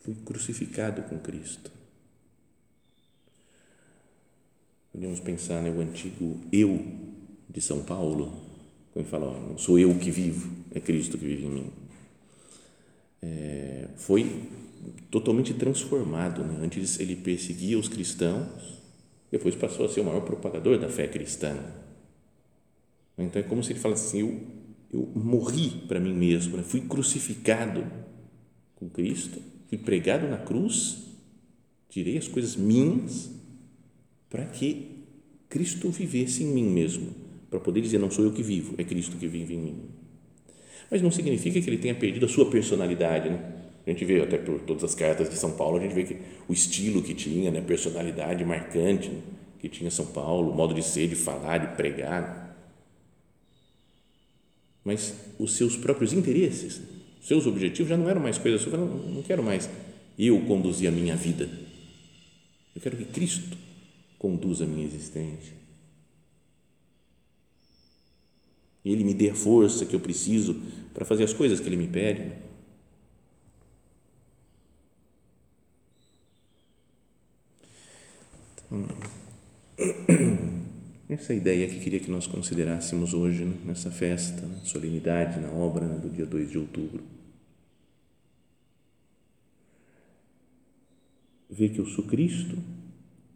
fui 0.07 0.15
crucificado 0.23 1.01
com 1.01 1.19
Cristo. 1.19 1.69
Podemos 4.93 5.19
pensar 5.19 5.61
no 5.61 5.81
antigo 5.81 6.39
eu 6.49 6.81
de 7.49 7.59
São 7.59 7.83
Paulo, 7.83 8.41
quando 8.93 9.05
fala, 9.05 9.37
não 9.37 9.57
sou 9.57 9.77
eu 9.77 9.93
que 9.99 10.09
vivo, 10.09 10.49
é 10.71 10.79
Cristo 10.79 11.17
que 11.17 11.25
vive 11.25 11.45
em 11.45 11.49
mim. 11.49 11.71
É, 13.21 13.89
foi 13.97 14.49
totalmente 15.11 15.53
transformado. 15.53 16.41
Né? 16.41 16.57
Antes 16.63 17.01
ele 17.01 17.17
perseguia 17.17 17.77
os 17.77 17.89
cristãos, 17.89 18.81
depois 19.29 19.55
passou 19.55 19.85
a 19.85 19.89
ser 19.89 19.99
o 19.99 20.05
maior 20.05 20.21
propagador 20.21 20.79
da 20.79 20.87
fé 20.87 21.05
cristã. 21.09 21.53
Então 23.17 23.41
é 23.41 23.43
como 23.43 23.61
se 23.61 23.73
ele 23.73 23.79
falasse 23.79 24.07
assim: 24.07 24.19
eu, 24.21 24.41
eu 25.01 25.11
morri 25.13 25.69
para 25.85 25.99
mim 25.99 26.13
mesmo, 26.13 26.55
né? 26.55 26.63
fui 26.63 26.79
crucificado 26.79 27.85
com 28.75 28.87
Cristo, 28.89 29.56
fui 29.67 29.77
pregado 29.77 30.27
na 30.27 30.37
cruz, 30.37 31.07
tirei 31.89 32.17
as 32.17 32.27
coisas 32.27 32.55
minhas 32.55 33.29
para 34.29 34.45
que 34.45 35.05
Cristo 35.49 35.89
vivesse 35.89 36.43
em 36.43 36.47
mim 36.47 36.69
mesmo, 36.69 37.13
para 37.49 37.59
poder 37.59 37.81
dizer: 37.81 37.97
não 37.97 38.11
sou 38.11 38.25
eu 38.25 38.31
que 38.31 38.43
vivo, 38.43 38.75
é 38.77 38.83
Cristo 38.83 39.17
que 39.17 39.27
vive 39.27 39.53
em 39.53 39.59
mim. 39.59 39.81
Mas 40.89 41.01
não 41.01 41.11
significa 41.11 41.61
que 41.61 41.69
ele 41.69 41.77
tenha 41.77 41.95
perdido 41.95 42.25
a 42.25 42.29
sua 42.29 42.49
personalidade, 42.49 43.29
né? 43.29 43.53
A 43.85 43.89
gente 43.89 44.03
vê 44.03 44.21
até 44.21 44.37
por 44.37 44.59
todas 44.61 44.83
as 44.83 44.93
cartas 44.93 45.29
de 45.29 45.37
São 45.37 45.51
Paulo, 45.51 45.77
a 45.77 45.81
gente 45.81 45.93
vê 45.93 46.03
que 46.03 46.17
o 46.47 46.51
estilo 46.51 47.01
que 47.01 47.13
tinha, 47.13 47.49
né, 47.49 47.59
a 47.59 47.63
personalidade 47.63 48.43
marcante 48.43 49.07
né, 49.07 49.21
que 49.59 49.69
tinha 49.69 49.89
São 49.89 50.07
Paulo, 50.07 50.51
o 50.51 50.55
modo 50.55 50.73
de 50.73 50.83
ser, 50.83 51.07
de 51.07 51.15
falar, 51.15 51.57
de 51.57 51.75
pregar. 51.77 52.53
Mas 54.83 55.15
os 55.39 55.55
seus 55.55 55.77
próprios 55.77 56.11
interesses, 56.11 56.81
seus 57.27 57.45
objetivos 57.45 57.89
já 57.89 57.97
não 57.97 58.07
eram 58.07 58.21
mais 58.21 58.37
coisas 58.37 58.61
suas, 58.61 58.73
eu 58.73 58.79
não, 58.79 58.87
não 58.87 59.21
quero 59.21 59.43
mais 59.43 59.69
eu 60.17 60.39
conduzir 60.45 60.87
a 60.87 60.91
minha 60.91 61.13
vida. 61.13 61.49
Eu 62.73 62.81
quero 62.81 62.95
que 62.95 63.03
Cristo 63.03 63.57
conduza 64.17 64.63
a 64.63 64.67
minha 64.67 64.85
existência. 64.85 65.53
E 68.85 68.93
Ele 68.93 69.03
me 69.03 69.13
dê 69.13 69.29
a 69.29 69.35
força 69.35 69.85
que 69.85 69.93
eu 69.93 69.99
preciso 69.99 70.55
para 70.93 71.03
fazer 71.03 71.25
as 71.25 71.33
coisas 71.33 71.59
que 71.59 71.67
Ele 71.67 71.75
me 71.75 71.89
pede. 71.89 72.31
Essa 81.09 81.33
ideia 81.33 81.67
que 81.67 81.81
queria 81.81 81.99
que 81.99 82.09
nós 82.09 82.25
considerássemos 82.25 83.13
hoje, 83.13 83.43
né, 83.43 83.57
nessa 83.65 83.91
festa, 83.91 84.45
né, 84.45 84.61
solenidade, 84.63 85.41
na 85.41 85.51
obra 85.51 85.85
né, 85.85 85.99
do 85.99 86.09
dia 86.09 86.25
2 86.25 86.51
de 86.51 86.57
outubro. 86.57 87.16
Ver 91.49 91.69
que 91.69 91.79
eu 91.79 91.85
sou 91.85 92.05
Cristo 92.05 92.57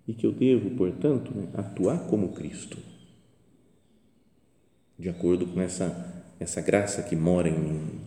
e 0.08 0.14
que 0.14 0.26
eu 0.26 0.32
devo, 0.32 0.72
portanto, 0.72 1.32
né, 1.34 1.48
atuar 1.54 2.08
como 2.08 2.34
Cristo, 2.34 2.78
de 4.98 5.10
acordo 5.10 5.46
com 5.48 5.62
essa, 5.62 6.26
essa 6.40 6.62
graça 6.62 7.04
que 7.04 7.16
mora 7.16 7.48
em 7.48 7.58
mim. 7.58 8.02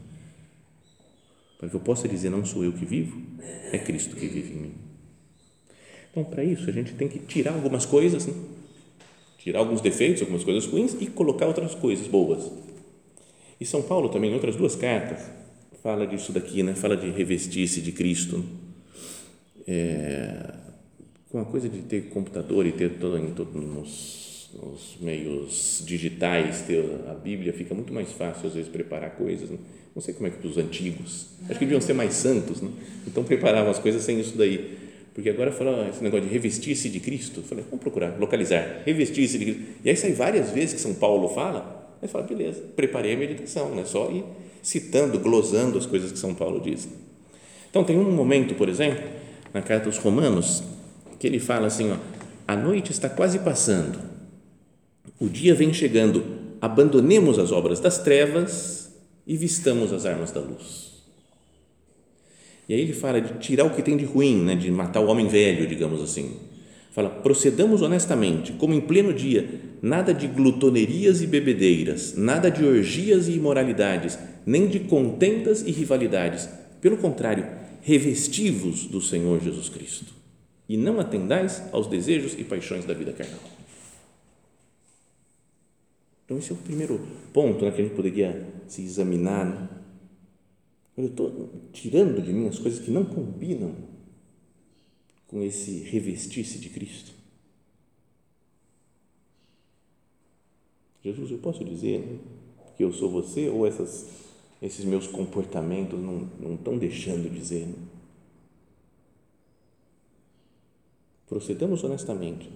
Para 1.59 1.69
que 1.69 1.77
eu 1.77 1.81
possa 1.81 2.07
dizer, 2.07 2.31
não 2.31 2.45
sou 2.45 2.65
eu 2.65 2.73
que 2.73 2.85
vivo, 2.85 3.21
é 3.73 3.79
Cristo 3.79 4.15
que 4.17 4.27
vive 4.27 4.53
em 4.53 4.57
mim. 4.57 4.75
Então, 6.11 6.25
para 6.25 6.45
isso, 6.45 6.69
a 6.69 6.73
gente 6.73 6.93
tem 6.95 7.09
que 7.09 7.19
tirar 7.19 7.55
algumas 7.55 7.87
coisas, 7.87 8.27
né? 8.27 8.35
tirar 9.39 9.59
alguns 9.59 9.81
defeitos, 9.81 10.23
algumas 10.23 10.45
coisas 10.45 10.65
ruins 10.67 10.97
e 11.01 11.07
colocar 11.07 11.47
outras 11.47 11.75
coisas 11.75 12.07
boas. 12.07 12.51
E 13.61 13.67
São 13.67 13.83
Paulo 13.83 14.09
também, 14.09 14.31
em 14.31 14.35
outras 14.35 14.57
duas 14.57 14.77
cartas, 14.77 15.31
fala 15.83 16.07
disso 16.07 16.33
daqui, 16.33 16.63
né? 16.63 16.75
fala 16.75 16.97
de 16.97 17.11
revestir-se 17.11 17.81
de 17.81 17.93
Cristo. 17.93 18.39
Né? 18.39 18.45
É, 19.67 20.55
com 21.31 21.41
a 21.41 21.45
coisa 21.45 21.69
de 21.69 21.79
ter 21.83 22.09
computador 22.11 22.67
e 22.67 22.73
ter 22.73 22.91
todo, 22.99 23.19
em 23.19 23.33
todo, 23.33 23.59
nos, 23.59 24.51
nos, 24.63 24.97
meios 25.01 25.83
digitais, 25.85 26.63
ter 26.63 26.85
a 27.09 27.15
Bíblia, 27.15 27.53
fica 27.53 27.75
muito 27.75 27.93
mais 27.93 28.13
fácil, 28.13 28.49
às 28.49 28.55
vezes, 28.55 28.71
preparar 28.71 29.17
coisas. 29.17 29.51
Né? 29.51 29.59
Não 29.95 30.03
sei 30.03 30.15
como 30.15 30.27
é 30.27 30.31
que 30.31 30.47
os 30.47 30.59
antigos, 30.59 31.29
acho 31.49 31.59
que 31.59 31.65
deviam 31.65 31.81
ser 31.81 31.93
mais 31.93 32.15
santos, 32.15 32.61
né? 32.61 32.71
então 33.07 33.25
preparavam 33.25 33.71
as 33.71 33.79
coisas 33.79 34.03
sem 34.03 34.21
isso 34.21 34.37
daí 34.37 34.85
porque 35.15 35.31
agora 35.31 35.53
fala 35.53 35.89
esse 35.89 36.03
negócio 36.03 36.27
de 36.27 36.33
revestir-se 36.33 36.89
de 36.89 36.99
Cristo. 36.99 37.41
Falei, 37.43 37.65
vamos 37.71 37.81
procurar, 37.81 38.19
localizar, 38.19 38.83
revestir-se 38.85 39.39
de 39.39 39.45
Cristo. 39.45 39.63
E 39.85 39.89
aí 39.89 39.97
sai 39.97 40.13
várias 40.13 40.51
vezes 40.51 40.75
que 40.75 40.81
São 40.81 40.93
Paulo 40.93 41.29
fala, 41.29 41.97
aí 42.03 42.09
fala, 42.09 42.25
beleza, 42.25 42.61
preparei 42.75 43.15
a 43.15 43.17
meditação, 43.17 43.73
né? 43.77 43.85
só 43.85 44.11
ir 44.11 44.25
citando, 44.61 45.19
glosando 45.21 45.79
as 45.79 45.87
coisas 45.87 46.11
que 46.11 46.19
São 46.19 46.35
Paulo 46.35 46.61
diz. 46.61 46.89
Então, 47.71 47.85
tem 47.85 47.97
um 47.97 48.11
momento, 48.11 48.57
por 48.57 48.69
exemplo, 48.69 49.05
na 49.55 49.63
carta 49.63 49.87
aos 49.87 49.97
Romanos, 49.99 50.65
que 51.19 51.27
ele 51.27 51.39
fala 51.39 51.69
assim: 51.69 51.93
ó, 51.93 51.97
a 52.47 52.57
noite 52.57 52.91
está 52.91 53.09
quase 53.09 53.39
passando, 53.39 53.99
o 55.21 55.29
dia 55.29 55.55
vem 55.55 55.73
chegando, 55.73 56.25
abandonemos 56.61 57.39
as 57.39 57.53
obras 57.53 57.79
das 57.79 57.99
trevas 57.99 58.93
e 59.25 59.37
vistamos 59.37 59.93
as 59.93 60.05
armas 60.05 60.33
da 60.33 60.41
luz. 60.41 60.93
E 62.69 62.75
aí 62.75 62.81
ele 62.81 62.93
fala 62.93 63.21
de 63.21 63.39
tirar 63.39 63.65
o 63.65 63.71
que 63.71 63.83
tem 63.83 63.97
de 63.97 64.05
ruim, 64.05 64.43
né, 64.43 64.55
de 64.55 64.71
matar 64.71 65.01
o 65.01 65.07
homem 65.07 65.29
velho, 65.29 65.67
digamos 65.67 66.03
assim. 66.03 66.37
Fala, 66.93 67.11
procedamos 67.11 67.83
honestamente, 67.83 68.53
como 68.53 68.73
em 68.73 68.81
pleno 68.81 69.13
dia, 69.13 69.61
nada 69.83 70.15
de 70.15 70.27
glutonerias 70.27 71.21
e 71.21 71.27
bebedeiras, 71.27 72.15
nada 72.17 72.51
de 72.51 72.65
orgias 72.65 73.29
e 73.29 73.33
imoralidades, 73.33 74.19
nem 74.47 74.67
de 74.67 74.81
contendas 74.81 75.63
e 75.63 75.71
rivalidades. 75.73 76.49
Pelo 76.81 76.97
contrário, 76.97 77.47
revestivos 77.85 78.87
do 78.87 79.01
Senhor 79.01 79.41
Jesus 79.41 79.69
Cristo. 79.69 80.13
E 80.67 80.77
não 80.77 80.99
atendais 80.99 81.63
aos 81.73 81.87
desejos 81.87 82.33
e 82.33 82.43
paixões 82.43 82.87
da 82.87 82.95
vida 82.95 83.13
carnal. 83.13 83.39
Então, 86.25 86.39
esse 86.39 86.51
é 86.51 86.55
o 86.55 86.59
primeiro 86.59 86.99
ponto 87.35 87.63
né, 87.63 87.71
que 87.71 87.83
a 87.83 87.85
gente 87.85 87.95
poderia 87.95 88.51
se 88.67 88.83
examinar. 88.83 89.45
Né? 89.45 89.69
Eu 90.97 91.07
estou 91.07 91.51
tirando 91.75 92.23
de 92.23 92.33
mim 92.33 92.49
as 92.49 92.59
coisas 92.59 92.81
que 92.83 92.91
não 92.91 93.05
combinam 93.05 93.75
com 95.27 95.43
esse 95.43 95.81
revestir-se 95.81 96.59
de 96.59 96.71
Cristo. 96.71 97.13
Jesus, 101.03 101.31
eu 101.31 101.39
posso 101.39 101.63
dizer 101.63 102.19
que 102.79 102.83
eu 102.83 102.91
sou 102.91 103.11
você 103.11 103.51
ou 103.51 103.67
essas, 103.67 104.09
esses 104.65 104.85
meus 104.85 105.07
comportamentos 105.07 105.99
não, 105.99 106.29
não 106.41 106.55
estão 106.55 106.79
deixando 106.79 107.29
de 107.29 107.39
dizer? 107.39 107.69
Procedamos 111.29 111.83
honestamente. 111.85 112.49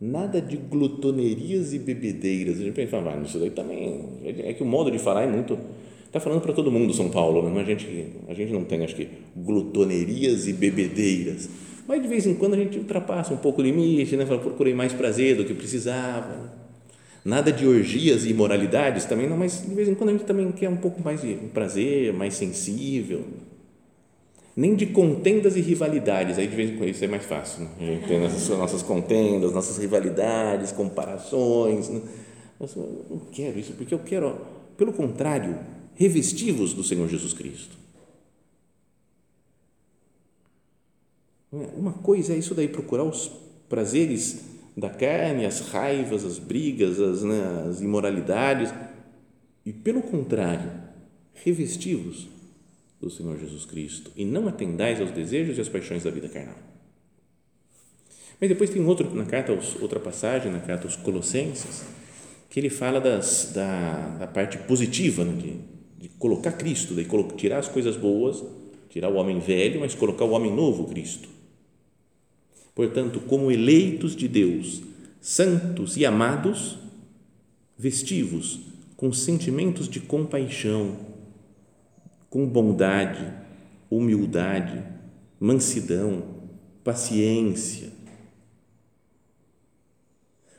Nada 0.00 0.40
de 0.40 0.56
glutonerias 0.56 1.72
e 1.72 1.78
bebedeiras. 1.78 2.58
A 2.58 2.64
gente 2.64 2.74
pensa, 2.74 2.96
ah, 2.98 3.22
isso 3.22 3.38
daí 3.38 3.50
também. 3.50 4.20
É 4.24 4.54
que 4.54 4.62
o 4.62 4.66
modo 4.66 4.90
de 4.90 4.98
falar 4.98 5.22
é 5.24 5.26
muito 5.26 5.58
Está 6.10 6.18
falando 6.18 6.40
para 6.40 6.52
todo 6.52 6.72
mundo 6.72 6.92
São 6.92 7.08
Paulo, 7.08 7.48
né? 7.48 7.60
a, 7.60 7.64
gente, 7.64 8.06
a 8.26 8.34
gente 8.34 8.52
não 8.52 8.64
tem, 8.64 8.82
acho 8.82 8.96
que, 8.96 9.08
glutonerias 9.36 10.48
e 10.48 10.52
bebedeiras, 10.52 11.48
mas 11.86 12.02
de 12.02 12.08
vez 12.08 12.26
em 12.26 12.34
quando 12.34 12.54
a 12.54 12.56
gente 12.56 12.78
ultrapassa 12.78 13.32
um 13.32 13.36
pouco 13.36 13.60
o 13.60 13.64
limite, 13.64 14.16
né? 14.16 14.26
Fala, 14.26 14.40
procurei 14.40 14.74
mais 14.74 14.92
prazer 14.92 15.36
do 15.36 15.44
que 15.44 15.54
precisava. 15.54 16.52
Nada 17.24 17.52
de 17.52 17.66
orgias 17.66 18.24
e 18.24 18.30
imoralidades 18.30 19.04
também, 19.04 19.28
não, 19.28 19.36
mas 19.36 19.62
de 19.66 19.74
vez 19.74 19.88
em 19.88 19.94
quando 19.94 20.10
a 20.10 20.12
gente 20.12 20.24
também 20.24 20.50
quer 20.52 20.68
um 20.68 20.76
pouco 20.76 21.02
mais 21.02 21.20
de 21.20 21.34
prazer, 21.52 22.12
mais 22.12 22.34
sensível. 22.34 23.24
Nem 24.56 24.74
de 24.74 24.86
contendas 24.86 25.56
e 25.56 25.60
rivalidades, 25.60 26.38
aí 26.38 26.46
de 26.46 26.56
vez 26.56 26.70
em 26.70 26.76
quando 26.76 26.88
isso 26.88 27.04
é 27.04 27.08
mais 27.08 27.24
fácil. 27.24 27.62
Né? 27.62 27.70
A 27.78 27.84
gente 27.84 28.08
tem 28.08 28.20
nossas, 28.20 28.48
nossas 28.48 28.82
contendas, 28.82 29.52
nossas 29.52 29.78
rivalidades, 29.78 30.72
comparações. 30.72 31.88
Né? 31.88 32.00
Mas 32.58 32.74
eu 32.74 33.04
não 33.08 33.18
quero 33.30 33.58
isso, 33.58 33.72
porque 33.74 33.94
eu 33.94 34.00
quero, 34.00 34.38
pelo 34.76 34.92
contrário, 34.92 35.58
revestivos 35.94 36.72
do 36.72 36.82
Senhor 36.82 37.06
Jesus 37.08 37.32
Cristo. 37.32 37.76
Uma 41.52 41.92
coisa 41.92 42.32
é 42.32 42.36
isso 42.36 42.54
daí, 42.54 42.68
procurar 42.68 43.04
os 43.04 43.30
prazeres 43.68 44.49
da 44.80 44.88
carne, 44.88 45.44
as 45.44 45.60
raivas, 45.68 46.24
as 46.24 46.38
brigas, 46.38 46.98
as, 46.98 47.22
né, 47.22 47.66
as 47.68 47.80
imoralidades, 47.80 48.72
e 49.64 49.72
pelo 49.72 50.02
contrário, 50.02 50.72
revestivos 51.34 52.28
do 53.00 53.10
Senhor 53.10 53.38
Jesus 53.38 53.64
Cristo 53.64 54.10
e 54.16 54.24
não 54.24 54.48
atendais 54.48 55.00
aos 55.00 55.10
desejos 55.10 55.58
e 55.58 55.60
às 55.60 55.68
paixões 55.68 56.04
da 56.04 56.10
vida 56.10 56.28
carnal. 56.28 56.56
Mas 58.40 58.48
depois 58.48 58.70
tem 58.70 58.82
outro, 58.84 59.14
na 59.14 59.26
carta 59.26 59.52
outra 59.80 60.00
passagem, 60.00 60.50
na 60.50 60.60
carta 60.60 60.86
aos 60.86 60.96
Colossenses, 60.96 61.84
que 62.48 62.58
ele 62.58 62.70
fala 62.70 63.00
das, 63.00 63.52
da, 63.54 64.16
da 64.18 64.26
parte 64.26 64.58
positiva 64.58 65.24
né, 65.24 65.32
de, 65.40 66.08
de 66.08 66.08
colocar 66.16 66.52
Cristo, 66.52 66.94
de 66.94 67.06
tirar 67.36 67.58
as 67.58 67.68
coisas 67.68 67.96
boas, 67.96 68.42
tirar 68.88 69.10
o 69.10 69.16
homem 69.16 69.38
velho, 69.38 69.80
mas 69.80 69.94
colocar 69.94 70.24
o 70.24 70.30
homem 70.30 70.54
novo, 70.54 70.88
Cristo. 70.88 71.28
Portanto, 72.80 73.20
como 73.20 73.52
eleitos 73.52 74.16
de 74.16 74.26
Deus, 74.26 74.80
santos 75.20 75.98
e 75.98 76.06
amados, 76.06 76.78
vestivos 77.76 78.60
com 78.96 79.12
sentimentos 79.12 79.86
de 79.86 80.00
compaixão, 80.00 80.96
com 82.30 82.46
bondade, 82.46 83.30
humildade, 83.90 84.82
mansidão, 85.38 86.22
paciência. 86.82 87.90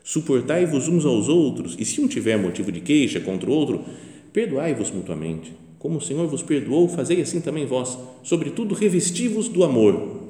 Suportai-vos 0.04 0.88
uns 0.88 1.06
aos 1.06 1.28
outros, 1.28 1.76
e 1.80 1.84
se 1.84 2.02
um 2.02 2.08
tiver 2.08 2.38
motivo 2.38 2.72
de 2.72 2.82
queixa 2.82 3.20
contra 3.20 3.50
o 3.50 3.54
outro, 3.54 3.84
perdoai-vos 4.32 4.92
mutuamente. 4.92 5.54
Como 5.80 5.98
o 5.98 6.02
Senhor 6.02 6.28
vos 6.28 6.44
perdoou, 6.44 6.88
fazei 6.88 7.20
assim 7.20 7.42
também 7.42 7.66
vós. 7.66 7.98
Sobretudo, 8.22 8.76
revesti-vos 8.76 9.48
do 9.48 9.64
amor, 9.64 10.22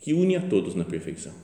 que 0.00 0.14
une 0.14 0.36
a 0.36 0.48
todos 0.48 0.74
na 0.74 0.84
perfeição. 0.84 1.34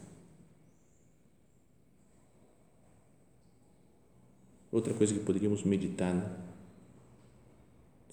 Outra 4.71 4.93
coisa 4.93 5.15
que 5.15 5.21
poderíamos 5.21 5.63
meditar, 5.63 6.15
né? 6.15 6.37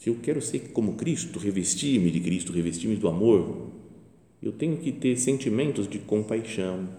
se 0.02 0.10
eu 0.10 0.16
quero 0.16 0.42
ser 0.42 0.72
como 0.72 0.94
Cristo, 0.94 1.38
revestir-me 1.38 2.10
de 2.10 2.20
Cristo, 2.20 2.52
revestir-me 2.52 2.96
do 2.96 3.08
amor, 3.08 3.70
eu 4.42 4.52
tenho 4.52 4.78
que 4.78 4.92
ter 4.92 5.16
sentimentos 5.16 5.88
de 5.88 6.00
compaixão, 6.00 6.90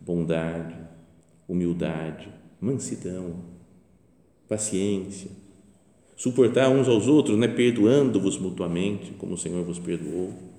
bondade, 0.00 0.74
humildade, 1.48 2.28
mansidão, 2.60 3.36
paciência, 4.48 5.30
suportar 6.16 6.68
uns 6.68 6.88
aos 6.88 7.06
outros, 7.06 7.38
né, 7.38 7.46
perdoando-vos 7.46 8.38
mutuamente, 8.38 9.12
como 9.18 9.34
o 9.34 9.38
Senhor 9.38 9.64
vos 9.64 9.78
perdoou. 9.78 10.51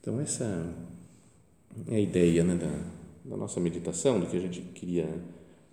Então, 0.00 0.18
essa 0.18 0.74
é 1.88 1.96
a 1.96 2.00
ideia 2.00 2.42
né, 2.42 2.54
da, 2.54 3.30
da 3.30 3.36
nossa 3.36 3.60
meditação, 3.60 4.18
do 4.18 4.26
que 4.26 4.36
a 4.36 4.40
gente 4.40 4.60
queria 4.60 5.06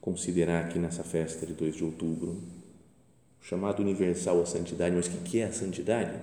considerar 0.01 0.65
aqui 0.65 0.77
nessa 0.77 1.03
festa 1.03 1.45
de 1.45 1.53
2 1.53 1.75
de 1.75 1.83
outubro, 1.83 2.41
chamado 3.41 3.81
universal 3.81 4.41
a 4.41 4.45
santidade, 4.45 4.95
mas 4.95 5.07
o 5.07 5.21
que 5.23 5.39
é 5.39 5.45
a 5.45 5.53
santidade? 5.53 6.19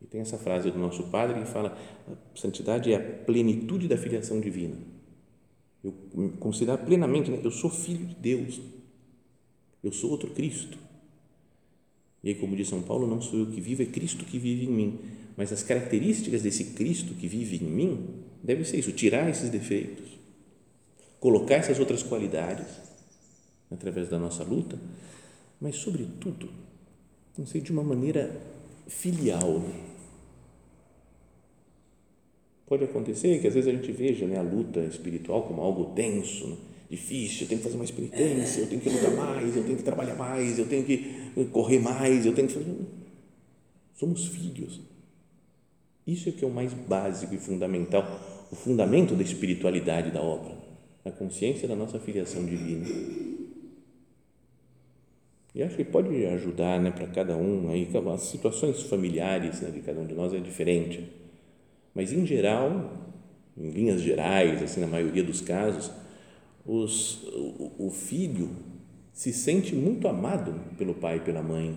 E 0.00 0.06
tem 0.06 0.20
essa 0.20 0.38
frase 0.38 0.70
do 0.70 0.78
nosso 0.78 1.04
padre 1.04 1.40
que 1.40 1.46
fala: 1.46 1.76
a 2.06 2.38
santidade 2.38 2.92
é 2.92 2.96
a 2.96 3.24
plenitude 3.24 3.88
da 3.88 3.96
filiação 3.96 4.40
divina. 4.40 4.76
Eu 5.82 5.92
considerar 6.40 6.78
plenamente, 6.78 7.30
né? 7.30 7.40
eu 7.42 7.50
sou 7.50 7.70
filho 7.70 8.06
de 8.06 8.14
Deus, 8.14 8.60
eu 9.82 9.92
sou 9.92 10.10
outro 10.10 10.30
Cristo. 10.30 10.78
E 12.28 12.34
como 12.34 12.54
diz 12.54 12.68
São 12.68 12.82
Paulo, 12.82 13.06
não 13.06 13.22
sou 13.22 13.38
eu 13.38 13.46
que 13.46 13.58
vivo, 13.58 13.82
é 13.82 13.86
Cristo 13.86 14.22
que 14.26 14.38
vive 14.38 14.66
em 14.66 14.70
mim. 14.70 14.98
Mas 15.34 15.50
as 15.50 15.62
características 15.62 16.42
desse 16.42 16.62
Cristo 16.74 17.14
que 17.14 17.26
vive 17.26 17.56
em 17.64 17.68
mim 17.68 18.06
deve 18.42 18.66
ser 18.66 18.78
isso: 18.78 18.92
tirar 18.92 19.30
esses 19.30 19.48
defeitos, 19.48 20.10
colocar 21.18 21.54
essas 21.54 21.78
outras 21.78 22.02
qualidades 22.02 22.66
através 23.70 24.10
da 24.10 24.18
nossa 24.18 24.44
luta, 24.44 24.78
mas, 25.58 25.76
sobretudo, 25.76 26.50
não 27.36 27.46
sei, 27.46 27.62
de 27.62 27.72
uma 27.72 27.82
maneira 27.82 28.38
filial. 28.86 29.64
Pode 32.66 32.84
acontecer 32.84 33.40
que 33.40 33.46
às 33.46 33.54
vezes 33.54 33.72
a 33.72 33.74
gente 33.74 33.90
veja 33.90 34.26
né, 34.26 34.36
a 34.36 34.42
luta 34.42 34.80
espiritual 34.80 35.44
como 35.44 35.62
algo 35.62 35.94
tenso, 35.94 36.46
né, 36.46 36.56
difícil, 36.90 37.42
eu 37.42 37.48
tenho 37.48 37.60
que 37.60 37.66
fazer 37.66 37.78
mais 37.78 37.90
penitência, 37.90 38.60
eu 38.60 38.66
tenho 38.66 38.80
que 38.80 38.88
lutar 38.88 39.10
mais, 39.12 39.56
eu 39.56 39.64
tenho 39.64 39.76
que 39.76 39.82
trabalhar 39.82 40.14
mais, 40.14 40.58
eu 40.58 40.66
tenho 40.66 40.84
que 40.84 41.32
correr 41.52 41.78
mais, 41.78 42.24
eu 42.24 42.34
tenho 42.34 42.48
que 42.48 42.54
fazer. 42.54 42.76
Somos 43.94 44.26
filhos. 44.26 44.80
Isso 46.06 46.28
é 46.28 46.32
que 46.32 46.44
é 46.44 46.48
o 46.48 46.50
mais 46.50 46.72
básico 46.72 47.34
e 47.34 47.38
fundamental, 47.38 48.46
o 48.50 48.56
fundamento 48.56 49.14
da 49.14 49.22
espiritualidade 49.22 50.10
da 50.10 50.22
obra 50.22 50.68
a 51.08 51.10
consciência 51.10 51.66
da 51.66 51.74
nossa 51.74 51.98
filiação 51.98 52.44
divina. 52.44 52.86
E 55.54 55.62
acho 55.62 55.76
que 55.76 55.84
pode 55.84 56.24
ajudar 56.26 56.78
né, 56.78 56.90
para 56.90 57.06
cada 57.08 57.36
um, 57.36 57.70
aí, 57.70 57.88
as 58.14 58.22
situações 58.22 58.82
familiares 58.82 59.60
né, 59.60 59.70
de 59.70 59.80
cada 59.80 59.98
um 59.98 60.06
de 60.06 60.14
nós 60.14 60.32
é 60.32 60.38
diferente, 60.38 61.10
mas 61.94 62.12
em 62.12 62.24
geral, 62.24 62.92
em 63.56 63.70
linhas 63.70 64.00
gerais, 64.02 64.62
assim, 64.62 64.80
na 64.80 64.86
maioria 64.86 65.24
dos 65.24 65.40
casos, 65.40 65.90
os, 66.68 67.22
o, 67.32 67.86
o 67.86 67.90
filho 67.90 68.50
se 69.10 69.32
sente 69.32 69.74
muito 69.74 70.06
amado 70.06 70.54
pelo 70.76 70.94
pai 70.94 71.16
e 71.16 71.20
pela 71.20 71.42
mãe. 71.42 71.74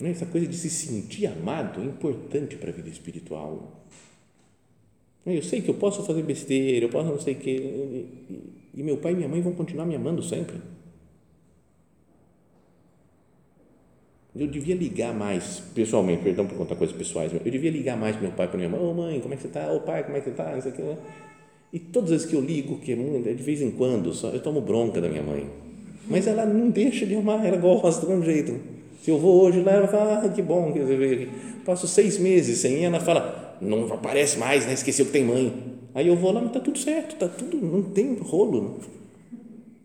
Essa 0.00 0.24
coisa 0.24 0.46
de 0.46 0.56
se 0.56 0.70
sentir 0.70 1.26
amado 1.26 1.80
é 1.80 1.84
importante 1.84 2.56
para 2.56 2.70
a 2.70 2.72
vida 2.72 2.88
espiritual. 2.88 3.84
Eu 5.26 5.42
sei 5.42 5.60
que 5.60 5.68
eu 5.68 5.74
posso 5.74 6.04
fazer 6.04 6.22
besteira, 6.22 6.86
eu 6.86 6.88
posso 6.88 7.08
não 7.08 7.20
sei 7.20 7.34
o 7.34 7.38
quê, 7.38 8.06
e 8.74 8.82
meu 8.82 8.96
pai 8.96 9.12
e 9.12 9.16
minha 9.16 9.28
mãe 9.28 9.40
vão 9.40 9.52
continuar 9.52 9.84
me 9.84 9.94
amando 9.94 10.22
sempre. 10.22 10.56
Eu 14.34 14.46
devia 14.46 14.74
ligar 14.74 15.14
mais, 15.14 15.60
pessoalmente, 15.74 16.22
perdão 16.22 16.46
por 16.46 16.56
contar 16.56 16.74
coisas 16.74 16.96
pessoais, 16.96 17.32
eu 17.32 17.50
devia 17.50 17.70
ligar 17.70 17.96
mais 17.96 18.16
para 18.16 18.26
meu 18.26 18.36
pai, 18.36 18.48
para 18.48 18.56
minha 18.56 18.68
mãe, 18.68 18.80
ô 18.80 18.90
oh, 18.90 18.94
mãe, 18.94 19.20
como 19.20 19.34
é 19.34 19.36
que 19.36 19.42
você 19.42 19.48
está? 19.48 19.70
Ô 19.70 19.76
oh, 19.76 19.80
pai, 19.80 20.02
como 20.02 20.16
é 20.16 20.20
que 20.20 20.24
você 20.24 20.30
está? 20.30 20.52
Não 20.52 20.62
sei 20.62 20.72
o 20.72 20.74
que. 20.74 20.82
E 21.72 21.78
todas 21.78 22.12
as 22.12 22.26
que 22.26 22.34
eu 22.34 22.40
ligo, 22.40 22.76
que 22.78 22.92
é, 22.92 22.94
é 22.96 23.32
de 23.32 23.42
vez 23.42 23.62
em 23.62 23.70
quando, 23.70 24.12
só, 24.12 24.28
eu 24.28 24.40
tomo 24.40 24.60
bronca 24.60 25.00
da 25.00 25.08
minha 25.08 25.22
mãe. 25.22 25.46
Mas 26.06 26.26
ela 26.26 26.44
não 26.44 26.68
deixa 26.68 27.06
de 27.06 27.14
amar, 27.14 27.44
ela 27.46 27.56
gosta 27.56 28.04
do 28.04 28.10
mesmo 28.10 28.24
jeito. 28.24 28.60
Se 29.02 29.10
eu 29.10 29.18
vou 29.18 29.42
hoje 29.42 29.62
lá, 29.62 29.72
ela 29.72 29.88
fala, 29.88 30.22
ah, 30.22 30.28
que 30.28 30.42
bom 30.42 30.70
que 30.72 30.80
você 30.80 30.96
veio 30.96 31.14
aqui. 31.14 31.30
Passo 31.64 31.88
seis 31.88 32.18
meses 32.18 32.58
sem 32.58 32.82
ir, 32.82 32.84
ela 32.84 33.00
fala, 33.00 33.56
não 33.60 33.90
aparece 33.92 34.38
mais, 34.38 34.66
né? 34.66 34.74
esqueceu 34.74 35.06
que 35.06 35.12
tem 35.12 35.24
mãe. 35.24 35.52
Aí 35.94 36.08
eu 36.08 36.16
vou 36.16 36.30
lá, 36.30 36.40
mas 36.40 36.50
está 36.50 36.60
tudo 36.60 36.78
certo, 36.78 37.14
está 37.14 37.28
tudo, 37.28 37.56
não 37.56 37.82
tem 37.82 38.16
rolo. 38.16 38.78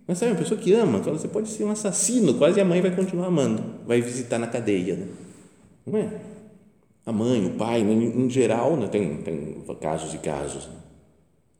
Mas 0.05 0.17
sabe, 0.17 0.33
uma 0.33 0.39
pessoa 0.39 0.59
que 0.59 0.73
ama, 0.73 0.99
você 0.99 1.27
pode 1.27 1.49
ser 1.49 1.63
um 1.63 1.71
assassino, 1.71 2.33
quase 2.33 2.59
a 2.59 2.65
mãe 2.65 2.81
vai 2.81 2.93
continuar 2.93 3.27
amando, 3.27 3.63
vai 3.85 4.01
visitar 4.01 4.37
na 4.37 4.47
cadeia. 4.47 4.95
Né? 4.95 5.07
Não 5.85 5.97
é? 5.97 6.09
A 7.05 7.11
mãe, 7.13 7.45
o 7.45 7.51
pai, 7.51 7.81
em, 7.81 8.25
em 8.25 8.29
geral, 8.29 8.75
né? 8.75 8.87
tem, 8.87 9.17
tem 9.17 9.55
casos 9.79 10.13
e 10.13 10.17
casos, 10.17 10.67
né? 10.67 10.86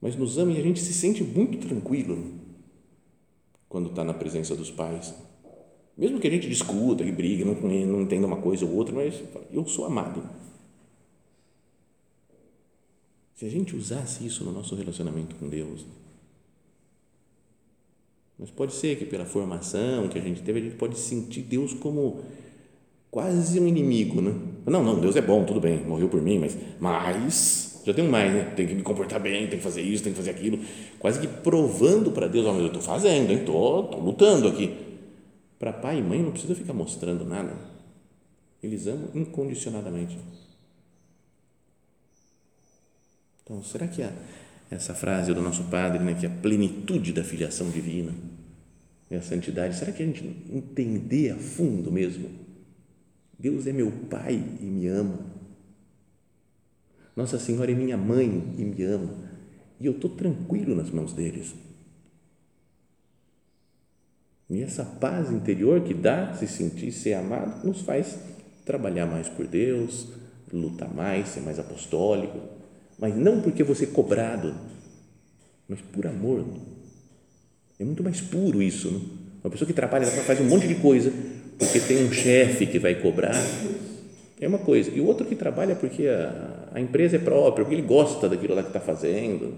Mas 0.02 0.16
nos 0.16 0.38
ama 0.38 0.52
e 0.52 0.60
a 0.60 0.64
gente 0.64 0.80
se 0.80 0.94
sente 0.94 1.24
muito 1.24 1.58
tranquilo 1.66 2.34
quando 3.68 3.90
está 3.90 4.04
na 4.04 4.14
presença 4.14 4.56
dos 4.56 4.72
pais. 4.72 5.14
Mesmo 5.98 6.20
que 6.20 6.28
a 6.28 6.32
gente 6.32 6.48
discuta, 6.48 7.04
que 7.04 7.12
brigue, 7.12 7.44
não, 7.44 7.56
não 7.56 8.02
entenda 8.02 8.28
uma 8.28 8.38
coisa 8.38 8.66
ou 8.66 8.76
outra, 8.76 8.94
mas 8.94 9.22
eu 9.52 9.66
sou 9.68 9.86
amado. 9.86 10.24
Se 13.34 13.46
a 13.46 13.50
gente 13.50 13.76
usasse 13.76 14.26
isso 14.26 14.44
no 14.44 14.52
nosso 14.52 14.76
relacionamento 14.76 15.36
com 15.36 15.48
Deus. 15.48 15.86
Mas 18.38 18.52
pode 18.52 18.74
ser 18.74 18.98
que 18.98 19.06
pela 19.06 19.26
formação 19.26 20.08
que 20.08 20.18
a 20.18 20.22
gente 20.22 20.42
teve, 20.42 20.60
a 20.60 20.64
gente 20.64 20.76
pode 20.76 20.98
sentir 20.98 21.42
Deus 21.42 21.74
como 21.74 22.22
quase 23.10 23.60
um 23.60 23.68
inimigo, 23.68 24.22
né? 24.22 24.36
Não, 24.66 24.84
não, 24.84 25.00
Deus 25.00 25.16
é 25.16 25.22
bom, 25.22 25.44
tudo 25.44 25.60
bem, 25.60 25.84
morreu 25.84 26.08
por 26.08 26.22
mim, 26.22 26.38
mas, 26.38 26.56
mas 26.80 27.67
já 27.88 27.94
tem 27.94 28.06
mais, 28.06 28.34
né? 28.34 28.54
Tem 28.54 28.68
que 28.68 28.76
me 28.76 28.84
comportar 28.84 29.18
bem, 29.18 29.48
tem 29.48 29.58
que 29.58 29.64
fazer 29.64 29.82
isso, 29.82 30.04
tem 30.04 30.12
que 30.12 30.18
fazer 30.18 30.32
aquilo, 30.32 30.60
quase 31.00 31.22
que 31.22 31.28
provando 31.28 32.12
para 32.12 32.28
Deus, 32.28 32.46
oh, 32.46 32.52
mas 32.52 32.62
eu 32.62 32.68
estou 32.68 32.82
fazendo, 32.82 33.32
estou 33.32 33.98
lutando 34.02 34.50
aqui. 34.50 34.78
Para 35.58 35.72
pai 35.72 36.00
e 36.00 36.04
mãe 36.04 36.22
não 36.22 36.32
precisa 36.32 36.54
ficar 36.54 36.74
mostrando 36.74 37.24
nada. 37.24 37.54
Eles 38.62 38.88
amam 38.88 39.10
incondicionadamente. 39.16 40.18
Então, 43.42 43.64
será 43.64 43.88
que 43.88 44.04
a, 44.04 44.12
essa 44.70 44.94
frase 44.94 45.34
do 45.34 45.42
nosso 45.42 45.64
Padre, 45.64 46.04
né, 46.04 46.14
que 46.14 46.26
é 46.26 46.30
a 46.30 46.32
plenitude 46.32 47.14
da 47.14 47.24
filiação 47.24 47.70
divina 47.70 48.14
e 49.10 49.16
a 49.16 49.22
santidade, 49.22 49.78
será 49.78 49.94
que 49.94 50.04
a 50.04 50.06
gente 50.06 50.26
entender 50.52 51.32
a 51.32 51.38
fundo 51.38 51.90
mesmo? 51.90 52.30
Deus 53.40 53.66
é 53.66 53.72
meu 53.72 53.90
Pai 54.10 54.34
e 54.60 54.66
me 54.66 54.88
ama. 54.88 55.37
Nossa 57.18 57.40
Senhora 57.40 57.72
é 57.72 57.76
minha 57.76 57.98
mãe 57.98 58.54
e 58.60 58.64
me 58.64 58.84
ama. 58.84 59.10
E 59.80 59.88
eu 59.88 59.94
estou 59.94 60.12
tranquilo 60.12 60.76
nas 60.76 60.92
mãos 60.92 61.14
deles. 61.14 61.56
E 64.48 64.62
essa 64.62 64.86
paz 64.86 65.32
interior 65.32 65.82
que 65.82 65.96
dá 65.96 66.36
se 66.36 66.48
sentir 66.48 66.92
ser 66.92 67.16
amado 67.16 67.66
nos 67.66 67.82
faz 67.82 68.20
trabalhar 68.64 69.08
mais 69.08 69.28
por 69.28 69.48
Deus, 69.48 70.10
lutar 70.54 70.94
mais, 70.94 71.30
ser 71.30 71.42
mais 71.42 71.58
apostólico, 71.58 72.40
mas 73.00 73.16
não 73.16 73.42
porque 73.42 73.64
você 73.64 73.86
é 73.86 73.88
cobrado, 73.88 74.56
mas 75.68 75.82
por 75.82 76.06
amor. 76.06 76.46
É 77.80 77.84
muito 77.84 78.04
mais 78.04 78.22
puro 78.22 78.62
isso. 78.62 78.92
Não? 78.92 79.02
Uma 79.44 79.52
pessoa 79.52 79.68
que 79.68 79.74
trabalha, 79.74 80.06
faz 80.06 80.40
um 80.40 80.46
monte 80.46 80.68
de 80.68 80.76
coisa 80.76 81.12
porque 81.58 81.80
tem 81.80 82.06
um 82.06 82.12
chefe 82.12 82.68
que 82.68 82.78
vai 82.78 83.02
cobrar, 83.02 83.34
é 84.40 84.48
uma 84.48 84.60
coisa. 84.60 84.92
E 84.92 85.02
o 85.02 85.06
outro 85.06 85.26
que 85.26 85.36
trabalha 85.36 85.76
porque 85.76 86.08
a, 86.08 86.70
a 86.74 86.80
empresa 86.80 87.16
é 87.16 87.20
própria, 87.20 87.66
porque 87.66 87.76
ele 87.76 87.88
gosta 87.88 88.30
daquilo 88.30 88.56
lá 88.56 88.62
que 88.62 88.70
está 88.70 88.80
fazendo. 88.80 89.56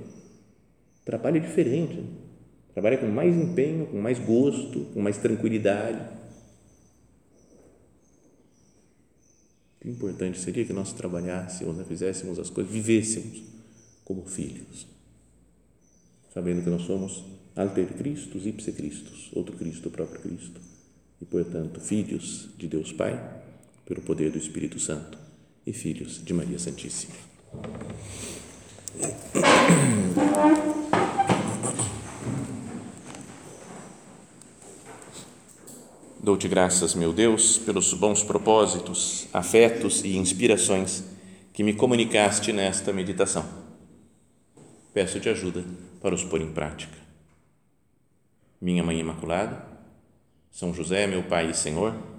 Trabalha 1.05 1.39
diferente. 1.39 2.03
Trabalha 2.73 2.97
com 2.97 3.07
mais 3.07 3.35
empenho, 3.35 3.87
com 3.87 3.97
mais 3.97 4.19
gosto, 4.19 4.85
com 4.93 5.01
mais 5.01 5.17
tranquilidade 5.17 6.19
Que 9.79 9.89
importante 9.89 10.37
seria 10.39 10.65
que 10.65 10.73
nós 10.73 10.91
trabalhássemos, 10.91 11.77
né, 11.77 11.85
fizéssemos 11.87 12.37
as 12.37 12.49
coisas, 12.49 12.71
vivêssemos 12.71 13.41
como 14.03 14.25
filhos, 14.25 14.85
sabendo 16.33 16.61
que 16.61 16.69
nós 16.69 16.81
somos 16.81 17.23
alter 17.55 17.87
Christus, 17.93 18.45
ipse 18.45 18.73
outro 19.33 19.55
Cristo, 19.55 19.87
o 19.87 19.91
próprio 19.91 20.19
Cristo, 20.21 20.59
e, 21.21 21.25
portanto, 21.25 21.79
filhos 21.79 22.49
de 22.57 22.67
Deus 22.67 22.91
Pai, 22.91 23.13
pelo 23.89 24.02
poder 24.04 24.30
do 24.30 24.38
Espírito 24.38 24.80
Santo, 24.80 25.17
e 25.65 25.73
filhos 25.73 26.23
de 26.23 26.32
Maria 26.32 26.60
Santíssima. 26.60 27.15
Dou-te 36.21 36.47
graças, 36.47 36.93
meu 36.93 37.12
Deus, 37.12 37.58
pelos 37.58 37.91
bons 37.95 38.21
propósitos, 38.21 39.28
afetos 39.34 40.04
e 40.04 40.15
inspirações 40.17 41.04
que 41.52 41.63
me 41.63 41.73
comunicaste 41.73 42.54
nesta 42.54 42.93
meditação. 42.93 43.43
Peço-te 44.93 45.30
ajuda 45.30 45.65
para 45.99 46.13
os 46.13 46.23
pôr 46.23 46.41
em 46.41 46.52
prática. 46.52 46.95
Minha 48.62 48.84
Mãe 48.84 48.99
Imaculada, 48.99 49.65
são 50.52 50.75
José, 50.75 51.08
meu 51.08 51.23
Pai 51.23 51.49
e 51.49 51.56
Senhor, 51.56 52.18